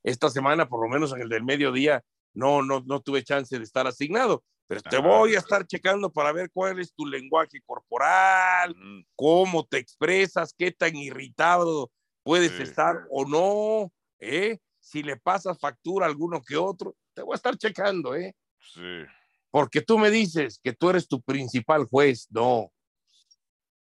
esta 0.03 0.29
semana, 0.29 0.67
por 0.67 0.81
lo 0.81 0.89
menos 0.89 1.13
en 1.13 1.21
el 1.21 1.29
del 1.29 1.43
mediodía, 1.43 2.03
no, 2.33 2.63
no, 2.63 2.81
no 2.85 3.01
tuve 3.01 3.23
chance 3.23 3.55
de 3.55 3.63
estar 3.63 3.85
asignado. 3.85 4.43
Pero 4.67 4.81
te 4.83 4.97
voy 4.99 5.35
a 5.35 5.39
estar 5.39 5.67
checando 5.67 6.11
para 6.11 6.31
ver 6.31 6.49
cuál 6.51 6.79
es 6.79 6.93
tu 6.93 7.05
lenguaje 7.05 7.59
corporal, 7.65 8.73
cómo 9.17 9.65
te 9.65 9.77
expresas, 9.77 10.55
qué 10.57 10.71
tan 10.71 10.95
irritado 10.95 11.91
puedes 12.23 12.57
estar 12.59 13.05
o 13.09 13.25
no, 13.25 13.91
¿eh? 14.19 14.59
Si 14.91 15.01
le 15.01 15.15
pasas 15.15 15.57
factura 15.57 16.05
a 16.05 16.09
alguno 16.09 16.41
que 16.41 16.57
otro, 16.57 16.97
te 17.13 17.21
voy 17.21 17.33
a 17.33 17.35
estar 17.37 17.55
checando, 17.57 18.13
¿eh? 18.13 18.35
Sí. 18.59 19.05
Porque 19.49 19.79
tú 19.79 19.97
me 19.97 20.09
dices 20.09 20.59
que 20.61 20.73
tú 20.73 20.89
eres 20.89 21.07
tu 21.07 21.21
principal 21.21 21.85
juez. 21.85 22.27
No, 22.29 22.69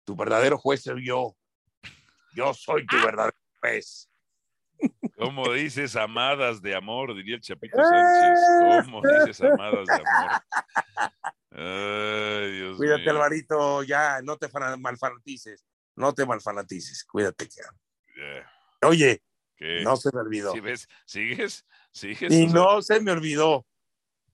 tu 0.05 0.15
verdadero 0.15 0.59
juez 0.59 0.83
soy 0.83 1.07
yo. 1.07 1.35
Yo 2.35 2.53
soy 2.53 2.85
tu 2.85 2.95
ah. 2.97 3.05
verdadero 3.05 3.37
juez. 3.59 4.07
¿Cómo 5.17 5.51
dices 5.51 5.95
amadas 5.95 6.61
de 6.61 6.75
amor? 6.75 7.15
Diría 7.15 7.37
el 7.37 7.41
Chapito 7.41 7.77
Sánchez. 7.77 8.85
¿Cómo 8.85 9.01
dices 9.01 9.41
amadas 9.41 9.87
de 9.87 9.93
amor? 9.95 10.41
Ay, 11.49 12.51
Dios 12.51 12.77
Cuídate, 12.77 13.09
Alvarito, 13.09 13.81
ya, 13.81 14.21
no 14.21 14.37
te 14.37 14.47
malfanatices. 14.77 15.65
No 15.95 16.13
te 16.13 16.23
malfanatices, 16.23 17.03
cuídate. 17.03 17.49
Oye, 18.83 19.23
no 19.83 19.95
se 19.97 20.09
me 20.13 20.21
olvidó. 20.21 20.53
ves? 20.61 20.87
¿Sigues? 21.05 21.65
¿Sigues? 21.91 22.31
Y 22.31 22.47
no 22.47 22.81
se 22.81 22.99
me 23.01 23.11
olvidó. 23.11 23.65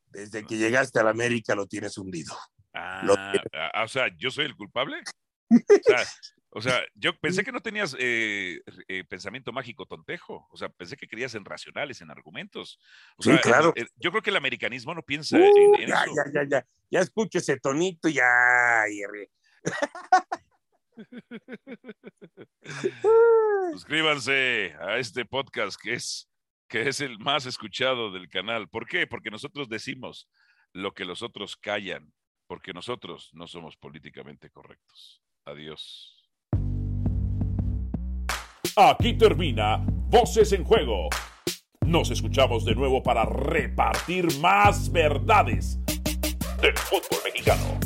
Desde 0.10 0.46
que 0.46 0.58
llegaste 0.58 1.00
a 1.00 1.04
la 1.04 1.10
América 1.12 1.56
lo 1.56 1.68
tienes 1.68 1.98
hundido. 1.98 2.36
Ah, 2.74 3.34
ah, 3.74 3.84
o 3.84 3.88
sea, 3.88 4.10
¿yo 4.18 4.32
soy 4.32 4.46
el 4.46 4.56
culpable? 4.56 4.98
O 5.50 5.84
sea, 5.86 6.06
o 6.58 6.62
sea, 6.62 6.82
yo 6.96 7.14
pensé 7.20 7.44
que 7.44 7.52
no 7.52 7.60
tenías 7.60 7.96
eh, 8.00 8.62
eh, 8.88 9.04
pensamiento 9.04 9.52
mágico 9.52 9.86
tontejo. 9.86 10.48
O 10.50 10.58
sea, 10.58 10.70
pensé 10.70 10.96
que 10.96 11.08
creías 11.08 11.36
en 11.36 11.44
racionales, 11.44 12.00
en 12.00 12.10
argumentos. 12.10 12.80
O 13.18 13.24
sea, 13.24 13.42
claro. 13.42 13.74
yo 13.98 14.10
creo 14.10 14.22
que 14.22 14.30
el 14.30 14.38
americanismo 14.38 14.96
no 14.96 15.04
piensa 15.04 15.38
uh, 15.38 15.76
en, 15.78 15.88
ya, 15.88 16.04
eso. 16.04 16.14
Ya, 16.16 16.32
ya, 16.34 16.50
ya. 16.50 16.66
Ya 16.90 17.00
escucho 17.02 17.40
ese 17.40 17.60
tonito, 17.60 18.08
ya. 18.08 18.84
Suscríbanse 23.72 24.76
a 24.80 24.98
este 24.98 25.26
podcast 25.26 25.80
que 25.82 25.94
es, 25.94 26.30
que 26.68 26.88
es 26.88 27.02
el 27.02 27.20
más 27.20 27.46
escuchado 27.46 28.12
del 28.12 28.30
canal. 28.30 28.70
¿Por 28.70 28.88
qué? 28.88 29.08
Porque 29.08 29.32
nosotros 29.32 29.70
decimos 29.70 30.28
lo 30.74 30.94
que 30.94 31.06
los 31.06 31.22
otros 31.22 31.56
callan, 31.56 32.14
porque 32.48 32.74
nosotros 32.74 33.30
no 33.34 33.48
somos 33.48 33.78
políticamente 33.78 34.50
correctos. 34.50 35.22
Adiós. 35.46 36.12
Aquí 38.76 39.14
termina 39.14 39.78
Voces 40.10 40.52
en 40.52 40.64
Juego. 40.64 41.10
Nos 41.86 42.10
escuchamos 42.12 42.66
de 42.66 42.76
nuevo 42.76 43.02
para 43.02 43.26
repartir 43.26 44.28
más 44.40 44.92
verdades 44.92 45.80
del 46.62 46.76
fútbol 46.78 47.20
mexicano. 47.24 47.85